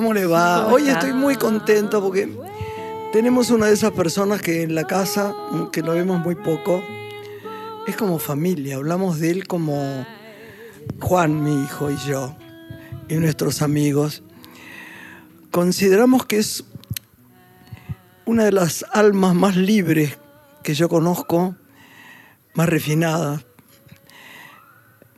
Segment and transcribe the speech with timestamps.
[0.00, 0.66] ¿Cómo le va?
[0.68, 2.34] Hoy estoy muy contento porque
[3.12, 5.34] tenemos una de esas personas que en la casa,
[5.72, 6.82] que lo vemos muy poco,
[7.86, 8.76] es como familia.
[8.76, 10.06] Hablamos de él como
[11.00, 12.34] Juan, mi hijo, y yo,
[13.10, 14.22] y nuestros amigos.
[15.50, 16.64] Consideramos que es
[18.24, 20.16] una de las almas más libres
[20.62, 21.56] que yo conozco,
[22.54, 23.44] más refinadas,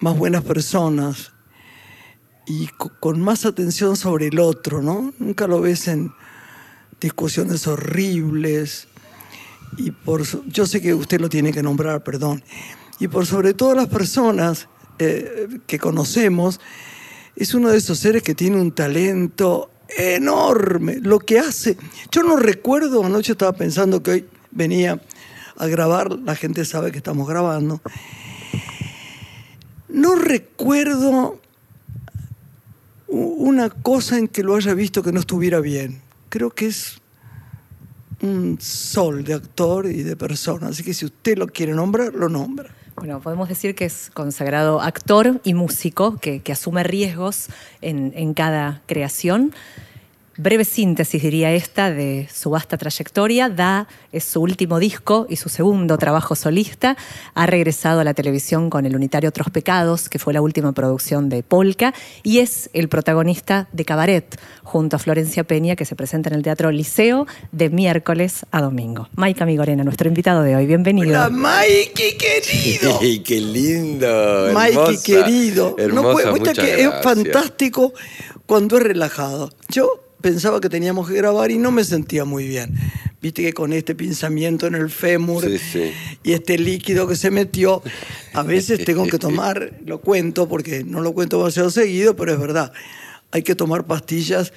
[0.01, 1.31] más buenas personas
[2.47, 2.69] y
[3.01, 5.13] con más atención sobre el otro, ¿no?
[5.19, 6.13] Nunca lo ves en
[7.01, 8.89] discusiones horribles
[9.77, 12.43] y por yo sé que usted lo tiene que nombrar, perdón.
[12.99, 16.61] Y por sobre todo las personas eh, que conocemos,
[17.35, 20.99] es uno de esos seres que tiene un talento enorme.
[21.01, 21.77] Lo que hace,
[22.11, 25.01] yo no recuerdo, anoche estaba pensando que hoy venía
[25.57, 27.81] a grabar, la gente sabe que estamos grabando.
[29.89, 31.41] No recuerdo
[33.13, 36.01] una cosa en que lo haya visto que no estuviera bien.
[36.31, 37.01] Creo que es
[38.23, 40.69] un sol de actor y de persona.
[40.69, 42.71] Así que si usted lo quiere nombrar, lo nombra.
[42.97, 47.49] Bueno, podemos decir que es consagrado actor y músico, que, asume riesgos
[47.81, 49.53] en, en cada creación
[50.37, 53.49] breve síntesis, diría esta, de su vasta trayectoria.
[53.49, 56.97] Da es su último disco y su segundo trabajo solista.
[57.35, 61.29] Ha regresado a la televisión con el unitario Otros Pecados, que fue la última producción
[61.29, 66.29] de Polka, y es el protagonista de Cabaret, junto a Florencia Peña, que se presenta
[66.31, 69.09] en el Teatro Liceo de miércoles a domingo.
[69.17, 70.67] Mike Amigorena, nuestro invitado de hoy.
[70.67, 71.11] Bienvenido.
[71.11, 72.99] Hola, Mikey, querido.
[73.25, 74.51] ¡Qué lindo!
[74.53, 75.75] Mikey, querido.
[75.79, 77.93] Hermosa, no que es fantástico
[78.47, 79.51] cuando es relajado.
[79.69, 82.75] Yo pensaba que teníamos que grabar y no me sentía muy bien.
[83.21, 85.45] Viste que con este pinzamiento en el fémur
[86.23, 87.83] y este líquido que se metió,
[88.33, 92.41] a veces tengo que tomar, lo cuento porque no lo cuento demasiado seguido, pero es
[92.41, 92.73] verdad,
[93.31, 94.53] hay que tomar pastillas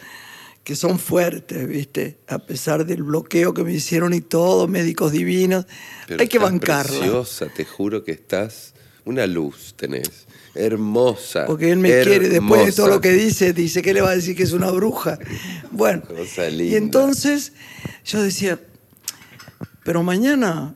[0.64, 2.18] que son fuertes, ¿viste?
[2.28, 5.68] A pesar del bloqueo que me hicieron y todo, médicos divinos,
[6.18, 6.98] hay que bancarla.
[6.98, 8.74] Preciosa, te juro que estás
[9.06, 10.25] una luz tenés
[10.56, 11.46] hermosa.
[11.46, 14.16] Porque él me quiere, después de todo lo que dice, dice que le va a
[14.16, 15.20] decir que es una bruja.
[15.72, 16.04] Bueno,
[16.58, 17.52] y entonces
[18.06, 18.58] yo decía,
[19.84, 20.74] pero mañana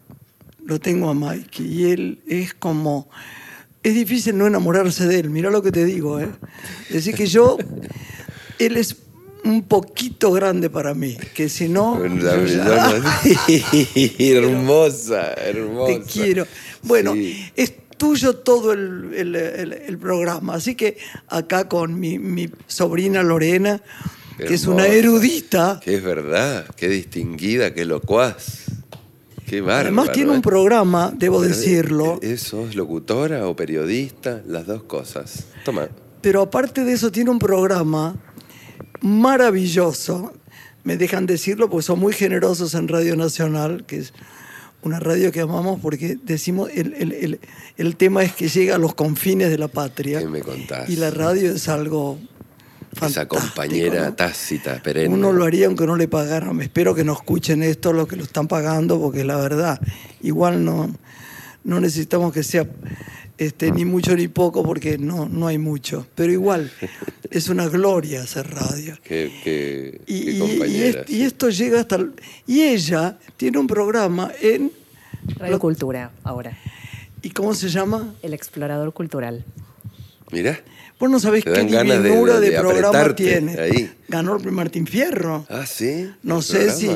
[0.66, 3.10] lo tengo a Mike y él es como...
[3.82, 6.28] Es difícil no enamorarse de él, mira lo que te digo, ¿eh?
[6.90, 7.58] Decir que yo,
[8.60, 8.98] él es
[9.46, 12.04] un poquito grande para mí, que si no...
[12.04, 12.44] hermosa,
[15.38, 15.94] hermosa.
[15.94, 16.46] Te quiero.
[16.84, 17.14] Bueno,
[17.56, 20.56] es tuyo todo el, programa.
[20.56, 23.80] Así que acá con mi, sobrina Lorena,
[24.40, 25.80] que es una erudita.
[25.84, 28.66] Que es verdad, qué distinguida, qué locuaz.
[29.46, 29.88] Qué bárbaro.
[29.88, 32.20] Además tiene un programa, debo decirlo.
[32.22, 34.42] ¿Eso es locutora o periodista?
[34.48, 35.46] Las dos cosas.
[35.66, 35.90] Toma.
[36.22, 38.16] Pero aparte de eso tiene un programa
[39.02, 40.34] maravilloso.
[40.84, 44.14] Me dejan decirlo porque son muy generosos en Radio Nacional, que es
[44.82, 47.40] una radio que amamos porque decimos, el,
[47.78, 50.20] el, tema es que llega a los confines de la patria.
[50.20, 50.90] ¿Qué me contás?
[50.90, 52.18] Y la radio es algo
[53.02, 55.14] Esa compañera tácita, perenne.
[55.14, 56.62] Uno lo haría aunque no le pagaran.
[56.62, 59.82] Espero que no escuchen esto los que lo están pagando, porque la verdad,
[60.22, 60.96] igual no,
[61.64, 62.68] no necesitamos que sea
[63.40, 66.06] este, ni mucho ni poco, porque no, no hay mucho.
[66.14, 66.72] Pero igual,
[67.32, 68.98] es una gloria hacer radio.
[70.06, 72.06] y, esto llega hasta...
[72.46, 74.72] y ella tiene un programa en...
[75.38, 76.58] Radio Cultura, ahora.
[77.22, 78.14] ¿Y cómo se llama?
[78.22, 79.46] El Explorador Cultural.
[80.32, 80.60] Mira.
[81.00, 83.90] Vos no sabés qué divinura de, programa tiene.
[84.10, 85.46] Ganó el Martín Fierro.
[85.50, 86.12] Ah, sí.
[86.24, 86.90] No sé si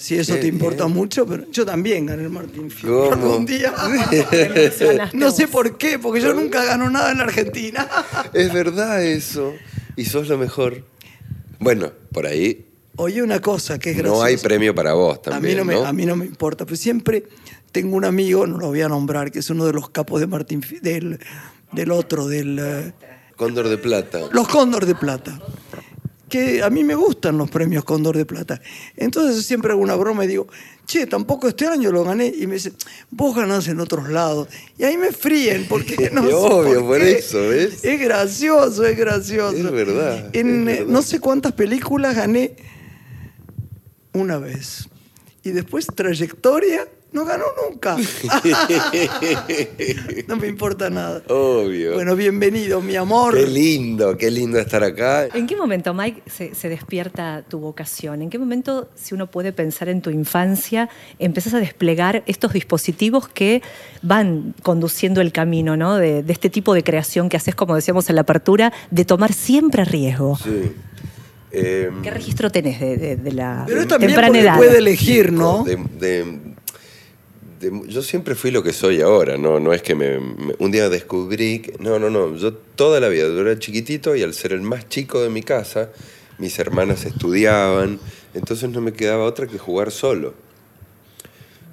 [0.00, 3.74] si eso te importa mucho, pero yo también gané el Martín Fierro algún día.
[5.12, 7.86] no sé por qué, porque yo nunca gano nada en la Argentina.
[8.32, 9.52] es verdad eso.
[9.96, 10.84] Y sos lo mejor.
[11.58, 12.64] Bueno, por ahí.
[12.96, 14.18] Oye, una cosa que es graciosa.
[14.18, 15.60] No hay premio para vos también.
[15.60, 17.24] A mí no, Me, a mí no me importa, pero siempre
[17.70, 20.26] tengo un amigo, no lo voy a nombrar, que es uno de los capos de
[20.26, 21.20] Martín del,
[21.72, 22.58] del otro, del.
[22.58, 22.92] Eh,
[23.36, 24.20] Cóndor de Plata.
[24.32, 25.38] Los Cóndor de Plata
[26.30, 28.62] que a mí me gustan los premios Cóndor de Plata.
[28.96, 30.46] Entonces siempre hago una broma y digo,
[30.86, 32.32] che, tampoco este año lo gané.
[32.34, 32.72] Y me dicen,
[33.10, 34.48] vos ganás en otros lados.
[34.78, 37.18] Y ahí me fríen, porque no sé Obvio, por qué.
[37.18, 37.84] eso, ¿ves?
[37.84, 39.56] Es gracioso, es gracioso.
[39.56, 40.92] Es verdad, En es eh, verdad.
[40.92, 42.54] no sé cuántas películas gané
[44.12, 44.88] una vez.
[45.42, 47.96] Y después trayectoria, no ganó nunca.
[50.28, 51.22] no me importa nada.
[51.28, 51.94] Obvio.
[51.94, 53.34] Bueno, bienvenido, mi amor.
[53.34, 55.26] Qué lindo, qué lindo estar acá.
[55.34, 58.22] ¿En qué momento, Mike, se, se despierta tu vocación?
[58.22, 63.28] ¿En qué momento, si uno puede pensar en tu infancia, empezás a desplegar estos dispositivos
[63.28, 63.62] que
[64.02, 65.96] van conduciendo el camino ¿no?
[65.96, 69.32] de, de este tipo de creación que haces, como decíamos en la apertura, de tomar
[69.32, 70.38] siempre riesgo?
[70.42, 70.72] Sí.
[71.52, 74.56] ¿Qué registro tenés de, de- de la Pero temprana edad?
[74.56, 75.64] puede elegir, ¿no?
[75.64, 76.54] de-
[77.60, 80.70] de- yo siempre fui lo que soy ahora, no, no es que me, me- un
[80.70, 84.32] día descubrí, que- no, no, no, yo toda la vida, yo era chiquitito y al
[84.34, 85.90] ser el más chico de mi casa,
[86.38, 87.98] mis hermanas estudiaban,
[88.34, 90.32] entonces no me quedaba otra que jugar solo.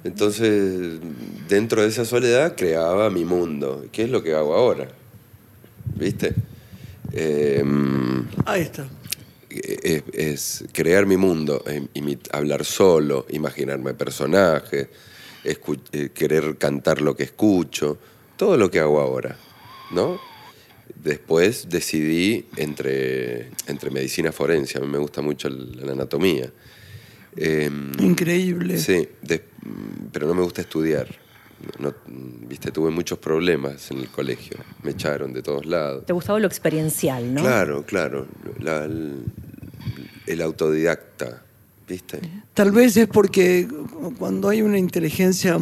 [0.04, 0.98] Entonces,
[1.48, 4.88] dentro de esa soledad creaba mi mundo, que es lo que hago ahora,
[5.96, 6.34] ¿viste?
[7.12, 8.86] Em, Ahí está.
[9.50, 11.88] es, es crear mi mundo, em,
[12.30, 14.88] hablar solo, imaginarme personajes,
[16.14, 17.98] querer cantar lo que escucho,
[18.36, 19.36] todo lo que hago ahora,
[19.92, 20.20] ¿no?
[21.02, 26.50] Después decidí entre, entre medicina forense, a mí me gusta mucho la anatomía.
[27.36, 28.78] Em, Increíble.
[28.78, 29.42] Sí, de-
[30.12, 31.06] pero no me gusta estudiar.
[31.78, 36.06] No- Viste, tuve muchos problemas en el colegio, me echaron de todos lados.
[36.06, 37.42] Te gustaba lo experiencial, ¿no?
[37.42, 38.26] Claro, claro.
[38.60, 39.24] La- el,
[40.26, 41.42] el autodidacta,
[41.88, 42.20] ¿viste?
[42.54, 43.66] Tal vez es porque
[44.18, 45.58] cuando hay una inteligencia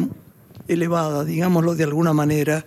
[0.67, 2.65] elevada, digámoslo de alguna manera,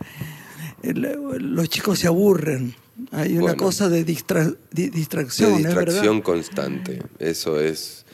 [0.82, 2.74] los chicos se aburren.
[3.12, 3.56] Hay una Bueno.
[3.64, 7.02] cosa de, distra- di- De distracción, ¿es distracción constante.
[7.18, 8.04] Eso es,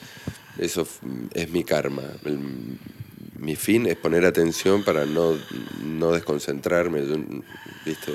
[0.58, 0.86] eso
[1.34, 2.02] es mi karma.
[2.24, 2.78] El-
[3.38, 5.32] mi fin es poner atención para no,
[5.84, 7.02] no desconcentrarme.
[7.84, 8.12] ¿viste?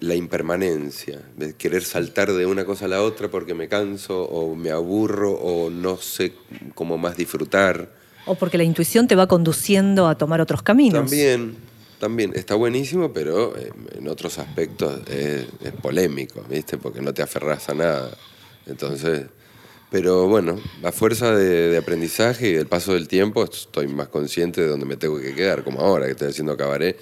[0.00, 4.54] La impermanencia, de querer saltar de una cosa a la otra porque me canso o
[4.54, 6.32] me aburro o no sé
[6.74, 7.92] cómo más disfrutar.
[8.26, 11.00] O porque la intuición te va conduciendo a tomar otros caminos.
[11.00, 11.56] También,
[11.98, 12.32] también.
[12.34, 16.78] Está buenísimo, pero eh, en otros aspectos es, es polémico, ¿viste?
[16.78, 18.10] Porque no te aferras a nada.
[18.66, 19.26] Entonces,
[19.90, 24.60] pero bueno, a fuerza de, de aprendizaje y del paso del tiempo, estoy más consciente
[24.60, 26.98] de dónde me tengo que quedar, como ahora que estoy haciendo cabaret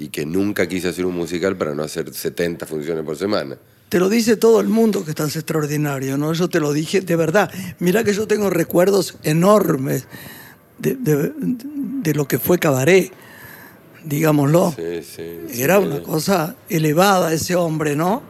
[0.00, 3.56] y que nunca quise hacer un musical para no hacer 70 funciones por semana.
[3.90, 6.32] Te lo dice todo el mundo que estás extraordinario, ¿no?
[6.32, 7.50] Yo te lo dije de verdad.
[7.80, 10.06] Mira que yo tengo recuerdos enormes
[10.78, 13.12] de, de- de lo que fue Cabaret,
[14.04, 14.72] digámoslo.
[14.76, 15.62] Sí, sí, sí.
[15.62, 18.22] Era una cosa elevada ese hombre, ¿no?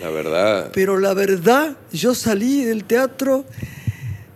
[0.00, 3.46] La verdad, Pero la verdad, yo salí del teatro,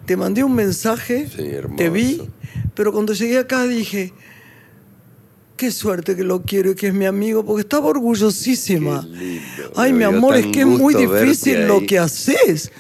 [0.07, 1.29] te mandé un mensaje,
[1.77, 2.23] te vi,
[2.75, 4.15] pero cuando llegué acá dije,
[5.61, 9.07] qué suerte que lo quiero y que es mi amigo, porque estaba orgullosísima.
[9.77, 12.73] Ay, mi amor, es que es muy difícil lo que haces.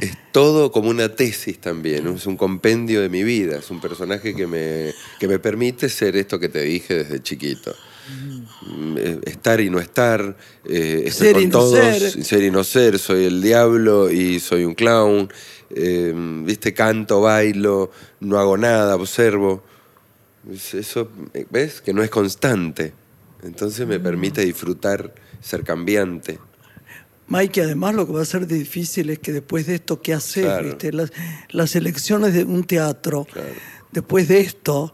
[0.00, 4.34] Es todo como una tesis también, es un compendio de mi vida, es un personaje
[4.34, 7.72] que me, que me permite ser esto que te dije desde chiquito.
[8.96, 12.24] Eh, Estar y no estar, eh, estar Ser con y no todos, ser.
[12.24, 15.32] ser y no ser, soy el diablo y soy un clown,
[15.70, 16.12] eh,
[16.44, 19.62] viste, canto, bailo, no hago nada, observo.
[20.50, 21.08] Es- Eso,
[21.50, 21.80] ¿ves?
[21.80, 22.92] Que no es constante.
[23.42, 26.38] Entonces me permite disfrutar, ser cambiante.
[27.28, 30.16] Mike, además lo que va a ser difícil es que después de esto, ¿qué?
[30.34, 30.66] Claro.
[30.68, 30.92] ¿Viste?
[30.92, 31.12] Las,
[31.50, 33.48] las elecciones de un teatro, Claro.
[33.90, 34.92] después de esto,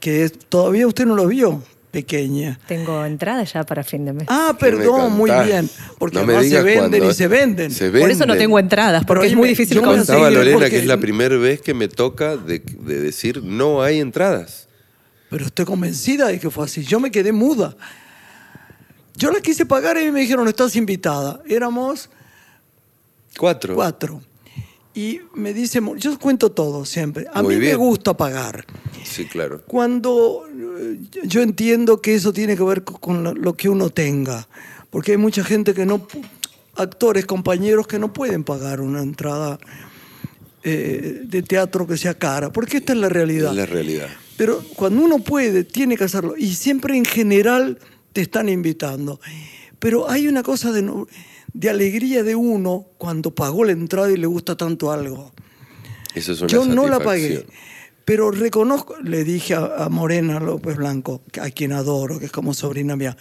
[0.00, 1.62] que todavía usted no lo vio,
[2.00, 2.58] pequeña.
[2.68, 4.26] Tengo entrada ya para fin de mes.
[4.28, 5.70] Ah, ¿Qué me perdón, muy bien.
[5.98, 7.70] Porque No me además se venden y se venden.
[7.70, 9.82] Se Por eso no tengo entradas, Pero porque es muy difícil yo.
[9.82, 13.82] Contaba Lorena porque- que es la primera vez que me toca de, de decir no
[13.82, 14.68] hay entradas.
[15.30, 16.84] Pero estoy convencida de que fue así.
[16.84, 17.74] Yo me quedé muda.
[19.16, 21.40] Yo la quise pagar y me dijeron, estás invitada.
[21.48, 22.10] Éramos
[23.38, 23.74] Cuatro.
[23.74, 24.20] cuatro.
[24.94, 27.26] Y me dice, yo cuento todo siempre.
[27.32, 28.64] A Muy mí me gusta pagar.
[29.08, 29.62] Sí, claro.
[29.66, 30.44] Cuando
[30.78, 34.46] eh, yo entiendo que eso tiene que ver co- con lo- que uno tenga,
[34.90, 36.06] porque hay mucha gente que no,
[36.74, 39.58] actores, compañeros que no pueden pagar una entrada
[40.62, 43.52] eh, de teatro que sea cara, porque esta es la realidad.
[43.52, 44.08] La realidad.
[44.36, 46.34] Pero cuando uno puede, tiene que hacerlo.
[46.36, 47.78] Y siempre en general
[48.12, 49.20] te están invitando.
[49.78, 51.06] Pero hay una cosa de, no-
[51.52, 55.32] de alegría de uno cuando pagó la entrada y le gusta tanto algo.
[56.14, 57.46] Eso es una Yo no la pagué.
[58.06, 62.54] Pero reconozco, le dije a, a Morena López Blanco, a quien adoro, que es como
[62.54, 63.16] sobrina mía,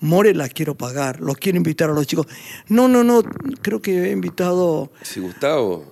[0.00, 2.26] More la quiero pagar, los quiero invitar a los chicos.
[2.68, 3.22] No, no, no,
[3.60, 5.84] creo que he invitado, Si Gustavo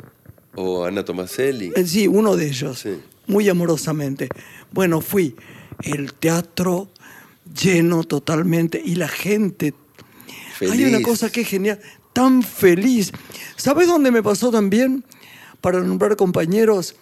[0.56, 1.72] o Ana Tomaselli.
[1.76, 2.98] eh, sí, uno de ellos, Sí.
[3.26, 4.30] muy amorosamente.
[4.72, 5.36] Bueno, fui,
[5.82, 6.88] el teatro
[7.54, 9.74] lleno totalmente y la gente
[10.62, 11.02] Hay una Feliz.
[11.06, 11.78] cosa que es genial,
[12.14, 13.12] tan feliz.
[13.56, 15.04] ¿Sabes dónde me pasó también?
[15.60, 16.96] Para nombrar compañeros,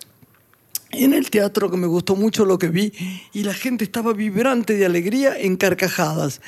[1.04, 2.92] en el teatro que me gustó mucho lo que vi
[3.32, 6.40] y la gente estaba vibrante de alegría en carcajadas.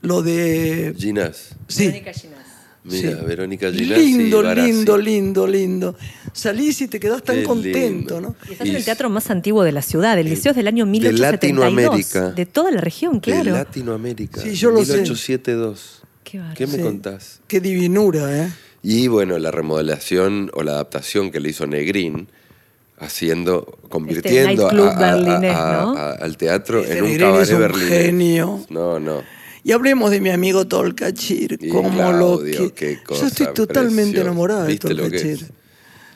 [0.00, 0.94] Lo de...
[0.98, 1.54] Ginás.
[1.68, 1.86] Sí.
[1.86, 2.38] Verónica Ginás.
[2.84, 3.24] Mira, Sí.
[3.26, 3.98] Verónica Ginás.
[3.98, 5.96] Lindo, lindo, lindo, lindo.
[6.32, 8.20] Salís y te quedás tan Qué contento, lindo.
[8.20, 8.36] ¿no?
[8.48, 10.84] Y estás en el teatro más antiguo de la ciudad, el liceo es del año
[10.86, 11.30] 1872.
[11.70, 12.30] Latinoamérica.
[12.32, 13.44] De toda la región, claro.
[13.44, 14.40] De Latinoamérica.
[14.40, 14.92] Sí, yo lo sé.
[14.94, 16.02] 1872.
[16.24, 16.56] Qué bárbaro.
[16.56, 16.80] ¿Qué me Sí.
[16.82, 17.40] contás?
[17.46, 18.50] Qué divinura, ¿eh?
[18.82, 22.28] Y bueno, la remodelación o la adaptación que le hizo Negrín,
[23.02, 25.96] haciendo, convirtiendo nightclub a- berlinés, a- ¿no?
[25.96, 27.88] a- al teatro Este en un cabaret es un berlinés.
[27.88, 28.66] genio.
[28.70, 29.22] No, no.
[29.64, 32.98] Y hablemos de mi amigo Tolcachir, como Claudio, lo que...
[33.06, 34.20] qué Yo estoy totalmente preciosa.
[34.22, 35.50] enamorada de ¿Viste lo que Tolcachir.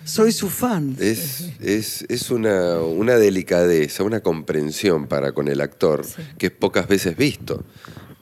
[0.05, 0.97] Soy su fan.
[1.01, 6.05] Es, es, es una, una delicadeza, una comprensión para con el actor
[6.39, 7.65] que es pocas veces visto.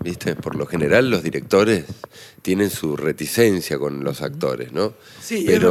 [0.01, 0.35] ¿Viste?
[0.35, 1.85] Por lo general los directores
[2.43, 4.93] tienen su reticencia con los actores, ¿no?
[5.23, 5.63] Sí, es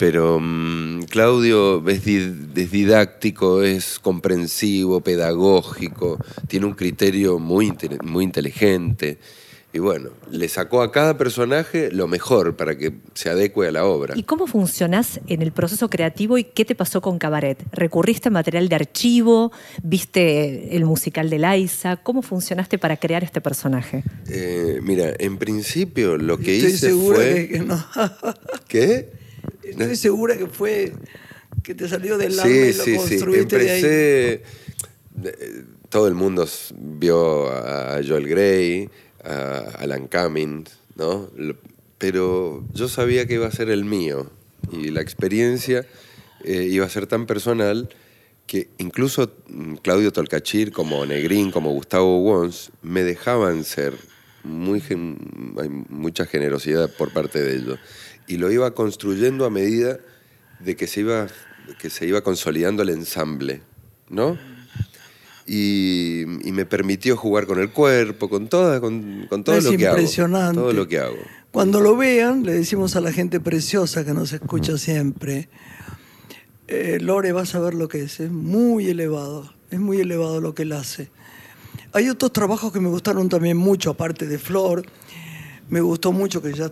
[0.00, 8.02] pero, mm, Claudio es, di- es didáctico, es comprensivo, pedagógico, tiene un criterio muy, inte-
[8.02, 9.18] muy inteligente.
[9.74, 13.84] Y bueno, le sacó a cada personaje lo mejor para que se adecue a la
[13.84, 14.14] obra.
[14.16, 17.62] ¿Y cómo funcionás en el proceso creativo y qué te pasó con Cabaret?
[17.70, 19.52] ¿Recurriste a material de archivo?
[19.82, 21.98] ¿Viste el musical de Liza?
[21.98, 24.02] ¿Cómo funcionaste para crear este personaje?
[24.28, 27.34] Eh, mira, en principio lo que Estoy hice fue...
[27.34, 27.84] que, que no.
[28.66, 29.19] ¿Qué?
[29.70, 30.92] Estoy segura que fue
[31.62, 32.96] que te salió del alma Sí, y lo sí, sí.
[33.18, 33.82] construiste de ahí.
[33.84, 34.32] Empecé...
[35.24, 36.46] eh, Todo el mundo
[36.76, 38.88] vio a Joel Grey,
[39.24, 41.28] a Alan Cummings, ¿no?
[41.98, 44.30] Pero yo sabía que iba a ser el mío
[44.72, 45.84] y la experiencia
[46.44, 47.88] eh, iba a ser tan personal
[48.46, 53.94] que incluso mm, Claudio Tolcachir, como Negrín, como Gustavo Wons, me dejaban ser.
[54.42, 54.82] Muy,
[55.60, 57.78] hay mucha generosidad por parte de ellos.
[58.30, 59.98] Y lo iba construyendo a medida
[60.60, 61.26] de que se iba,
[61.80, 63.60] que se iba consolidando el ensamble,
[64.08, 64.38] ¿no?
[65.48, 69.72] Y, y me permitió jugar con el cuerpo, con, toda, con, con todo Es lo
[69.76, 69.96] que hago.
[69.96, 70.60] impresionante.
[70.60, 71.16] Todo lo que hago.
[71.50, 75.48] Cuando lo vean, le decimos a la gente preciosa que nos escucha siempre,
[76.68, 80.54] eh, Lore, vas a ver lo que es, es muy elevado, es muy elevado lo
[80.54, 81.10] que él hace.
[81.92, 84.86] Hay otros trabajos que me gustaron también mucho, aparte de Flor,
[85.68, 86.70] me gustó mucho, que ya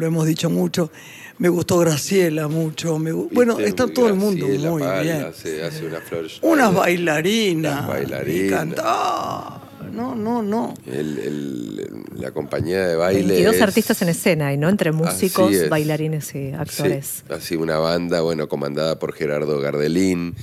[0.00, 0.90] lo hemos dicho mucho,
[1.38, 5.22] me gustó Graciela mucho, me bueno, está todo el mundo muy bien.
[5.26, 6.26] Hace, hace una flor.
[6.42, 7.86] Unas bailarinas.
[7.86, 8.68] Bailarinas.
[8.82, 10.74] ah, no, no, no.
[10.86, 13.22] El- el- la compañía de baile.
[13.26, 17.22] 22 es- artistas en escena, y no entre músicos, bailarines y actores.
[17.26, 20.34] Sí, así una banda, bueno, comandada por Gerardo Gardelín.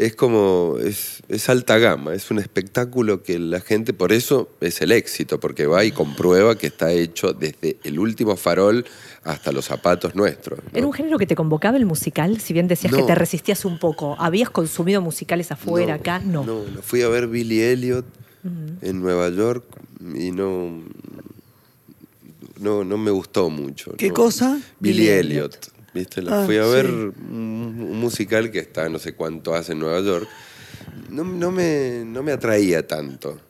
[0.00, 4.80] Es como, es, es alta gama, es un espectáculo que la gente, por eso es
[4.80, 8.86] el éxito, porque va y comprueba que está hecho desde el último farol
[9.24, 10.60] hasta los zapatos nuestros.
[10.64, 10.70] ¿no?
[10.78, 12.40] ¿Era un género que te convocaba el musical?
[12.40, 13.06] Si bien decías que No.
[13.06, 16.18] te resistías un poco, ¿habías consumido musicales afuera, acá?
[16.20, 16.44] No.
[16.44, 16.80] No, no.
[16.80, 18.06] Fui a ver Billy Elliot
[18.80, 19.64] en Nueva York
[20.14, 20.82] y no,
[22.58, 23.92] no, no me gustó mucho.
[23.98, 24.14] ¿Qué no.
[24.14, 24.60] cosa?
[24.78, 25.58] Billy, Billy Elliot.
[25.94, 26.22] ¿Viste?
[26.22, 27.14] La- Ah, fui a ver un,
[27.90, 30.28] un musical que está no sé cuánto hace en Nueva York.
[31.10, 33.40] No, no me, no me atraía tanto.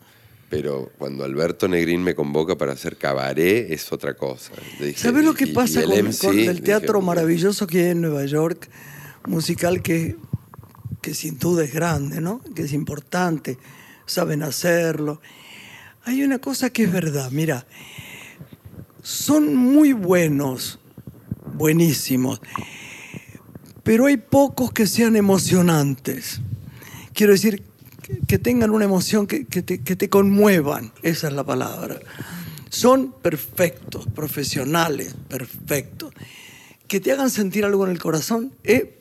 [0.48, 4.50] Pero cuando Alberto Negrín me convoca para hacer cabaret es otra cosa.
[4.80, 7.66] Dije, ¿Sabes lo que y- y pasa el con, MC, con el dije, teatro maravilloso
[7.68, 8.68] que hay en Nueva York?
[9.26, 10.16] Musical que,
[11.02, 12.40] que sin duda es grande, ¿no?
[12.56, 13.58] Que es importante,
[14.06, 15.20] saben hacerlo.
[16.04, 17.64] Hay una cosa que es verdad, mira,
[19.02, 20.79] son muy buenos,
[21.54, 22.40] buenísimos,
[23.82, 26.40] pero hay pocos que sean emocionantes.
[27.12, 27.62] Quiero decir,
[28.26, 31.98] que, tengan una emoción que, que te, que te conmuevan, esa es la palabra.
[32.68, 36.12] Son perfectos, profesionales, perfectos.
[36.86, 38.96] Que te hagan sentir algo en el corazón, eh,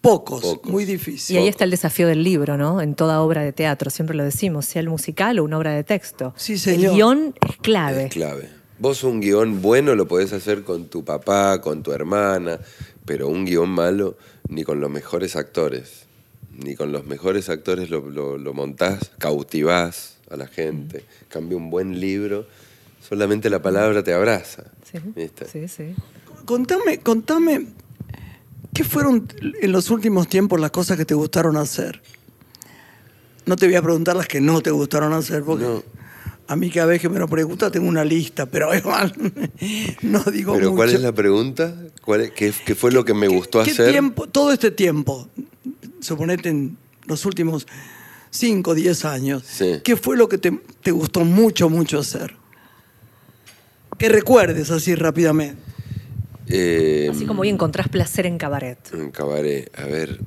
[0.00, 0.72] pocos, Pocos.
[0.72, 1.36] muy difícil.
[1.36, 2.80] Y ahí está el desafío del libro, ¿no?
[2.80, 5.84] En toda obra de teatro, siempre lo decimos, sea el musical o una obra de
[5.84, 6.34] texto.
[6.36, 6.92] Sí, señor.
[6.92, 8.06] El guion es clave.
[8.06, 8.57] Es clave.
[8.78, 12.60] Vos un guion bueno lo podés hacer con tu papá, con tu hermana,
[13.04, 14.16] pero un guion malo
[14.48, 16.04] ni con los mejores actores.
[16.56, 21.04] Ni con los mejores actores lo, lo- lo montás, cautivás a la gente.
[21.28, 22.46] Cambia un buen libro,
[23.06, 24.64] solamente la palabra te abraza.
[24.90, 25.46] Sí, ¿viste?
[25.46, 25.94] sí, sí.
[26.44, 27.66] Contame, contame,
[28.74, 29.26] ¿Qué fueron
[29.60, 32.00] en los últimos tiempos las cosas que te gustaron hacer?
[33.44, 35.82] No te voy a preguntar las que no te gustaron hacer, porque No.
[36.48, 39.12] A mí cada vez que me lo preguntas tengo una lista, pero igual
[40.02, 40.74] no digo Pero mucho.
[40.76, 41.74] ¿cuál es la pregunta?
[42.02, 43.90] ¿Cuál es- qué, qué fue lo que me gustó ¿Qué hacer?
[43.90, 45.28] tiempo, todo este tiempo,
[46.00, 46.76] suponete en
[47.06, 47.66] los últimos
[48.30, 49.80] 5 o 10 años, Sí.
[49.84, 50.50] ¿qué fue lo que te,
[50.82, 52.34] te gustó mucho, mucho hacer?
[53.98, 55.60] Que recuerdes así rápidamente.
[56.46, 58.78] Eh, Así como hoy encontrás placer en cabaret.
[58.94, 60.20] En cabaret, a ver.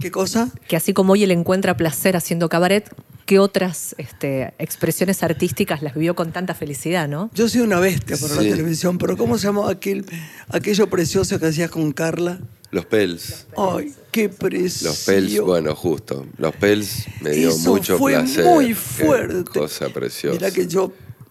[0.00, 0.50] ¿Qué cosa?
[0.66, 2.88] Que así como hoy él encuentra placer haciendo cabaret,
[3.28, 7.30] ¿qué otras este, expresiones artísticas las vivió con tanta felicidad, no?
[7.34, 8.44] Yo soy una bestia para Sí.
[8.48, 10.06] la televisión, pero ¿cómo se llamaba aquel,
[10.48, 12.40] aquello precioso que hacías con Carla?
[12.70, 13.46] Los Pels.
[13.54, 14.86] Ay, qué precioso.
[14.86, 16.26] Los Pels, bueno, justo.
[16.38, 18.46] Los Pels me dio Eso mucho fue placer.
[18.46, 19.58] muy Qué fuerte.
[19.60, 20.34] cosa preciosa.
[20.38, 20.90] Mirá que yo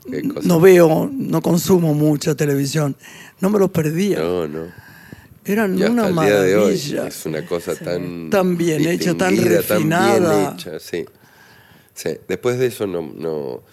[0.10, 2.96] Qué no veo, no consumo mucha televisión.
[3.42, 4.20] No me lo perdía.
[4.20, 4.66] No, no.
[5.46, 7.08] Eran Y hasta una el día de hoy maravilla.
[7.08, 8.30] es una cosa tan...
[8.30, 10.40] Tan bien hecha, tan refinada.
[10.40, 11.06] bien hecha, sí.
[11.98, 13.64] Sí, Después de eso, no, no...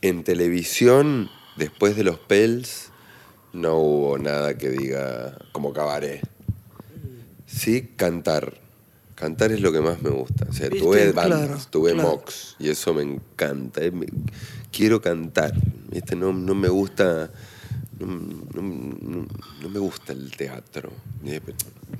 [0.00, 2.90] En televisión, después de los Pels,
[3.52, 6.20] no hubo nada que diga como cabaret.
[7.46, 8.58] Sí, cantar.
[9.14, 10.46] Cantar es lo que más me gusta.
[10.48, 10.84] O sea, ¿Viste?
[10.86, 12.08] tuve bandas, Claro, tuve claro.
[12.08, 13.82] mocks y eso me encanta.
[13.82, 13.92] Eh,
[14.72, 15.52] quiero cantar.
[15.90, 16.16] ¿viste?
[16.16, 17.30] No, no me gusta.
[17.98, 19.26] No, no- no-
[19.62, 20.92] no me gusta el teatro.
[21.24, 21.40] Pe-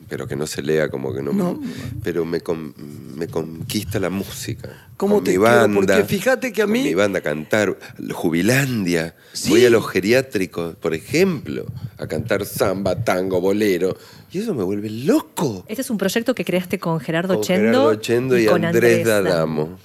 [0.08, 1.32] Pero que no se lea como que no.
[1.32, 1.66] me-
[2.02, 2.74] pero me, con-
[3.16, 4.88] me conquista la música.
[4.96, 5.74] ¿Cómo Con te mi banda.
[5.96, 7.76] Porque fíjate que a con mí- Mi banda a cantar.
[8.12, 9.14] Jubilandia.
[9.32, 9.48] Sí.
[9.50, 11.64] Voy a los geriátricos, por ejemplo,
[11.98, 13.96] a cantar samba, tango, bolero.
[14.32, 15.64] Y eso me vuelve loco.
[15.68, 18.98] Este es un proyecto que creaste con Gerardo Con Chendo, Gerardo Chendo y, con Andrés,
[18.98, 19.78] Andrés D'Adamo.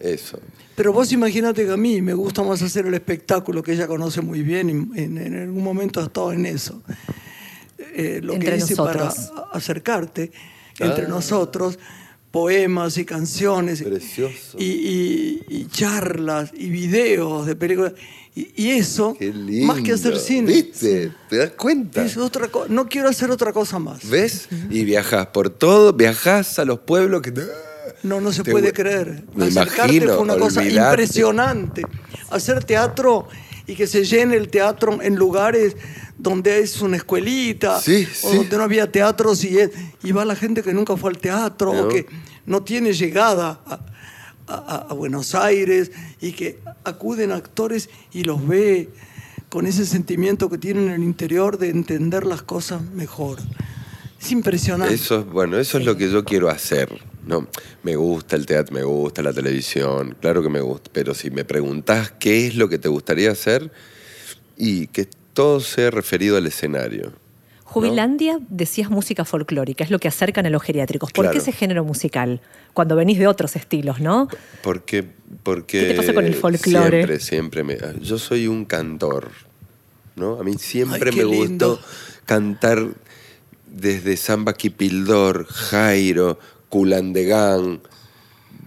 [0.00, 0.38] Eso.
[0.76, 4.20] Pero vos imagínate que a mí me gusta más hacer el espectáculo que ella conoce
[4.20, 6.82] muy bien y en, en algún momento ha estado en eso.
[7.96, 9.14] Eh, lo Entre que hice nosotros.
[9.30, 10.32] para acercarte
[10.80, 11.08] entre Ah.
[11.08, 11.78] nosotros,
[12.32, 14.58] poemas y canciones y- Precioso.
[14.58, 17.92] Y, y- y charlas y videos de películas.
[18.34, 19.72] Y, y eso, Qué lindo.
[19.72, 21.12] más que hacer cine, ¿Viste?
[21.30, 22.04] ¿Te das cuenta?
[22.04, 24.08] es otra co- no quiero hacer otra cosa más.
[24.10, 24.48] ¿Ves?
[24.70, 27.32] Y viajás por todo, viajás a los pueblos que...
[28.04, 29.24] No, no se Te puede creer.
[29.36, 31.82] Acercarte imagino, fue una cosa impresionante.
[32.30, 33.26] Hacer teatro
[33.66, 35.76] y que se llene el teatro en lugares
[36.18, 38.36] donde es una escuelita Sí, o sí.
[38.36, 39.70] donde no había teatros y, es-
[40.02, 42.06] y va la gente que nunca fue al teatro o que
[42.46, 43.80] no tiene llegada a,
[44.46, 45.90] a- a Buenos Aires
[46.20, 48.90] y que acuden actores y los ve
[49.48, 53.38] con ese sentimiento que tienen en el interior de entender las cosas mejor.
[54.20, 54.92] Es impresionante.
[54.94, 56.90] Eso, es- bueno, eso es lo que yo quiero hacer.
[57.26, 57.48] No,
[57.82, 61.44] me gusta el teatro, me gusta la televisión, claro que me gusta, pero si me
[61.44, 63.70] preguntás qué es lo que te gustaría hacer,
[64.56, 67.12] y que todo sea referido al escenario.
[67.64, 71.10] Jubilandia, decías música folclórica, es lo que acercan a los geriátricos.
[71.10, 72.40] ¿Por qué ese género musical?
[72.72, 74.28] Cuando venís de otros estilos, ¿no?
[74.62, 75.04] Porque,
[75.42, 76.98] porque ¿Qué te pasa con el folclore?
[76.98, 77.76] Siempre, siempre me.
[78.00, 79.30] Yo soy un cantor,
[80.14, 80.38] ¿no?
[80.38, 81.70] A mí siempre Ay, me lindo.
[81.70, 81.88] gustó
[82.26, 82.86] cantar
[83.66, 86.38] desde Samba Kipildor, Jairo,
[86.78, 87.80] Kulandegan,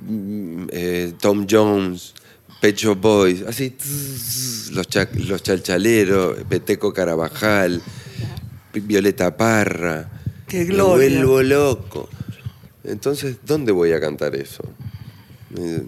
[0.07, 2.13] mm, eh, Tom Jones,
[2.61, 7.81] Pecho Boys, así, tss, los, cha- los chalchaleros, Peteco Carabajal,
[8.73, 10.09] Violeta Parra.
[10.47, 11.09] Qué Me gloria.
[11.19, 12.07] vuelvo loco.
[12.85, 14.63] Entonces, ¿dónde voy a cantar eso?
[15.57, 15.83] Eh,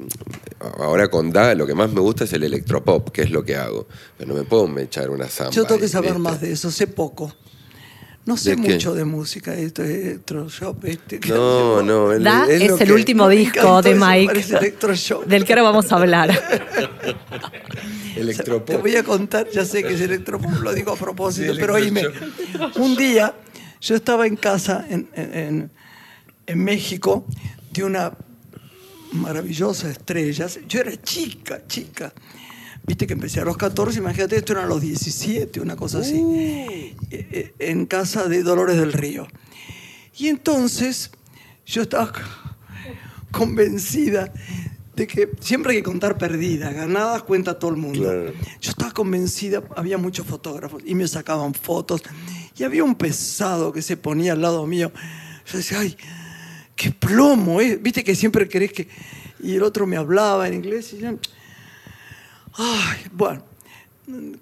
[0.80, 3.56] Ahora con Da, lo que más me gusta es el electropop, que es lo que
[3.56, 3.88] hago.
[4.18, 5.54] Pero no me puedo me echar una samba.
[5.54, 6.20] Yo tengo que saber ¿viste?
[6.22, 7.34] más de eso, sé poco.
[8.30, 10.84] No sé mucho de música, esto es electroshock.
[10.86, 14.46] Este, No, no, el- Da es el que- último disco de Mike,
[15.26, 16.30] del que ahora vamos a hablar.
[18.16, 18.66] Electropop.
[18.68, 21.74] Te voy a contar, ya sé que es electropop, lo digo a propósito, Sí, pero
[21.74, 22.04] oíme.
[22.76, 23.34] Un día
[23.82, 25.72] yo estaba en casa en, en- en-
[26.46, 27.26] en México
[27.72, 28.12] de una
[29.14, 30.46] maravillosa estrella.
[30.68, 32.14] Yo era chica, chica.
[32.90, 36.16] Viste que empecé a los 14, imagínate, esto eran los 17, una cosa así.
[36.16, 39.28] Eh, eh, En casa de Dolores del Río.
[40.18, 41.12] Y entonces
[41.68, 42.12] yo estaba
[43.32, 44.34] convencida
[44.96, 48.02] de que siempre hay que contar perdidas, ganadas cuenta todo el mundo.
[48.02, 48.34] Claro.
[48.60, 52.02] Yo estaba convencida, había muchos fotógrafos y me sacaban fotos
[52.58, 54.92] y había un pesado que se ponía al lado mío.
[55.46, 55.96] Yo decía, ay,
[56.76, 57.78] qué plomo, ¿eh?
[57.80, 58.88] Viste que siempre querés que...
[59.44, 61.20] Y el otro me hablaba en inglés y yo...
[62.62, 63.42] Ay, bueno,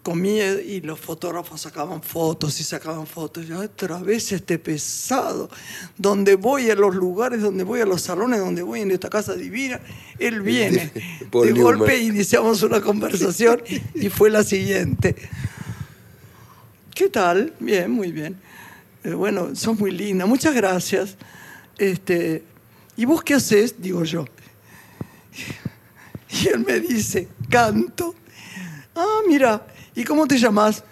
[0.01, 3.45] comía y los fotógrafos sacaban fotos y sacaban fotos.
[3.47, 5.51] Y otra vez este pesado,
[5.97, 9.36] donde voy a los lugares, donde voy a los salones, donde voy en esta casa
[9.36, 9.80] divina,
[10.17, 10.91] él viene.
[11.32, 13.62] De golpe iniciamos una conversación
[13.93, 15.15] y fue la siguiente.
[16.95, 17.53] ¿Qué tal?
[17.60, 18.36] Bien, muy bien.
[19.03, 21.17] Eh, bueno, sos muy linda, muchas gracias.
[21.77, 22.43] Este,
[22.95, 23.80] ¿Y vos qué haces?
[23.80, 24.25] Digo yo.
[26.29, 28.15] Y él me dice, canto.
[28.95, 30.83] Ah, mira, ¿y cómo te llamas?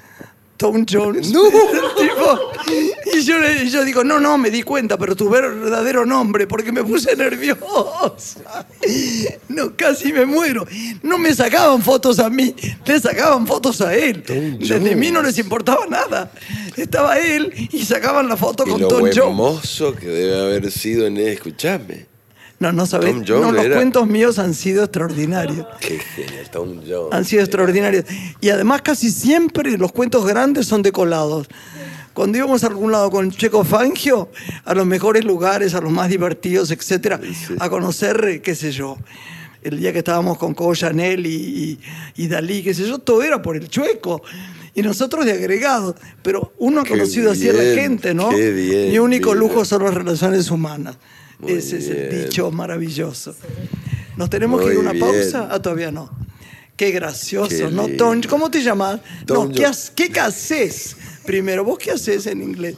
[0.58, 1.32] Tom Jones.
[1.32, 1.42] No.
[1.98, 2.40] Tipo,
[3.14, 6.72] y yo, le- yo digo, no, no, me di cuenta, pero tu verdadero nombre, porque
[6.72, 8.66] me puse nerviosa.
[9.50, 10.66] No, casi me muero.
[11.04, 14.24] No me sacaban fotos a mí, le sacaban fotos a él.
[14.60, 16.32] Desde mí no les importaba nada.
[16.76, 19.18] Estaba él y sacaban la foto Y con lo Tom Jones.
[19.18, 22.06] hermoso que debe haber sido en escuchame.
[22.60, 23.12] No, no sabés.
[23.12, 25.66] Tom Jones No, los era- cuentos míos han sido extraordinarios.
[25.82, 27.14] Qué genial, Tom Jones.
[27.14, 28.06] Han sido extraordinarios.
[28.40, 31.48] Y además casi siempre los cuentos grandes son decolados.
[32.14, 34.30] Cuando íbamos a algún lado con Checo Fangio,
[34.64, 37.20] a los mejores lugares, a los más divertidos, etcétera,
[37.60, 38.98] a conocer, qué sé yo,
[39.62, 41.80] el día que estábamos con Coco Chanel y, y-
[42.24, 44.22] y Dalí, qué sé yo, todo era por el chueco.
[44.74, 45.96] Y nosotros de agregados.
[46.22, 48.30] Pero uno ha conocido así a la gente, ¿no?
[48.30, 49.40] qué bien, Mi único mira.
[49.42, 50.96] lujo son las relaciones humanas.
[51.40, 53.36] Muy Ese es el dicho maravilloso.
[54.18, 55.06] ¿Nos tenemos que ir a una bien.
[55.06, 55.50] pausa?
[55.52, 56.10] Ah, todavía no.
[56.78, 57.88] Qué gracioso, Qué ¿no?
[57.98, 59.00] Tom, ¿Cómo te llamas?
[59.26, 60.96] Tom no, ¿qué, Jo- has- ¿qué que haces?
[61.26, 62.76] Primero, ¿vos qué haces en inglés?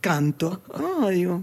[0.00, 0.62] Canto.
[0.74, 1.42] Ah, digo.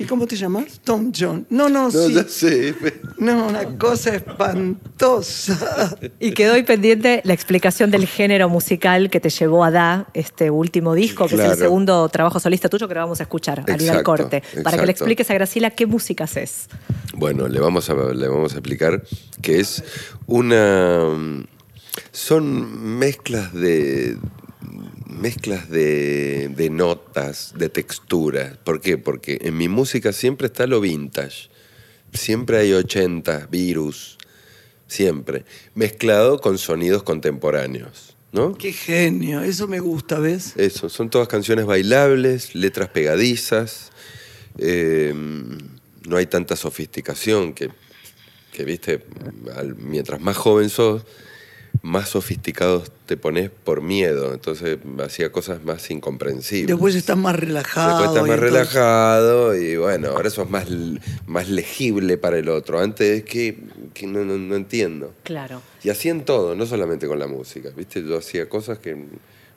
[0.00, 0.80] ¿Y cómo te llamas?
[0.84, 1.44] Tom John.
[1.50, 2.14] No, no, No, sí.
[2.14, 2.74] ya sé.
[3.18, 5.96] No, una cosa espantosa.
[6.20, 10.50] Y quedó ahí pendiente la explicación del género musical que te llevó a Da, este
[10.50, 13.64] último disco, que es el segundo trabajo solista tuyo que lo vamos a escuchar al
[13.66, 14.40] ir al Exacto, corte.
[14.40, 14.84] Para que exacto.
[14.86, 16.68] le expliques a Graciela qué música haces.
[17.14, 19.02] Bueno, le vamos a, le vamos a explicar
[19.42, 19.82] que es
[20.26, 21.44] una...
[22.12, 24.16] Son mezclas de
[25.18, 28.56] mezclas de, de notas, de texturas.
[28.58, 28.98] ¿Por qué?
[28.98, 31.48] Porque en mi música siempre está lo vintage.
[32.12, 34.16] Siempre hay 80, virus,
[34.86, 35.44] siempre.
[35.74, 38.54] Mezclado con sonidos contemporáneos, ¿no?
[38.56, 40.54] Qué genio, eso me gusta, ¿ves?
[40.56, 43.90] Eso, son todas canciones bailables, letras pegadizas,
[44.56, 45.12] eh,
[46.08, 47.68] no hay tanta sofisticación que,
[48.52, 49.04] que, viste,
[49.54, 51.02] al- mientras más joven sos,
[51.82, 56.66] más sofisticados te pones por miedo, entonces hacía cosas más incomprensibles.
[56.66, 57.88] Después estás más relajado.
[57.98, 62.48] Después estás más entonces- relajado y bueno, ahora sos más, l- más legible para el
[62.48, 62.80] otro.
[62.80, 63.58] Antes es que,
[63.94, 65.14] que no, no- no entiendo.
[65.22, 65.62] Claro.
[65.82, 68.02] Y así en todo, no solamente con la música, ¿viste?
[68.06, 68.96] Yo hacía cosas que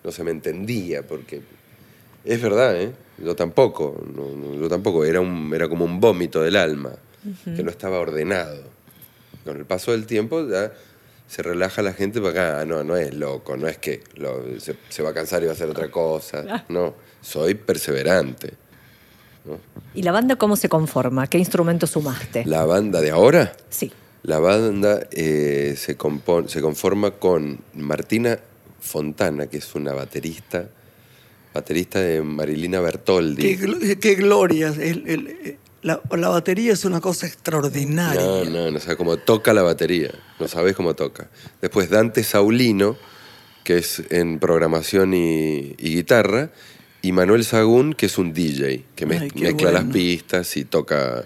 [0.04, 1.42] no se me entendía, porque
[2.24, 2.92] es verdad, ¿eh?
[3.18, 6.92] Yo tampoco, no- no, yo tampoco, era, un, era como un vómito del alma,
[7.44, 8.64] que no estaba ordenado.
[9.44, 10.72] Con el paso del tiempo ya
[11.32, 14.60] se relaja la gente para acá, ah, no, no es loco, no es que lo-
[14.60, 18.54] se, se va a cansar y va a hacer otra cosa, no, soy perseverante.
[19.94, 21.28] ¿Y la banda cómo se conforma?
[21.28, 22.44] ¿Qué instrumentos sumaste?
[22.46, 23.54] La banda de ahora...
[23.70, 23.92] Sí.
[24.24, 28.38] La banda eh, se, compon- se conforma con Martina
[28.80, 30.68] Fontana, que es una baterista,
[31.56, 33.42] baterista de Marilina Bertoldi.
[33.42, 34.68] Qué, gl- qué gloria.
[34.68, 38.22] El- el- la, la batería es una cosa extraordinaria.
[38.22, 41.30] No, no, no sabes cómo toca la batería, no sabes cómo toca.
[41.62, 42.98] Después Dante Saulino,
[43.64, 46.52] que es en programación y, y guitarra,
[47.02, 50.66] y Manuel Sagún, que es un DJ, que mez- Ay, qué mezcla las pistas y
[50.66, 51.26] toca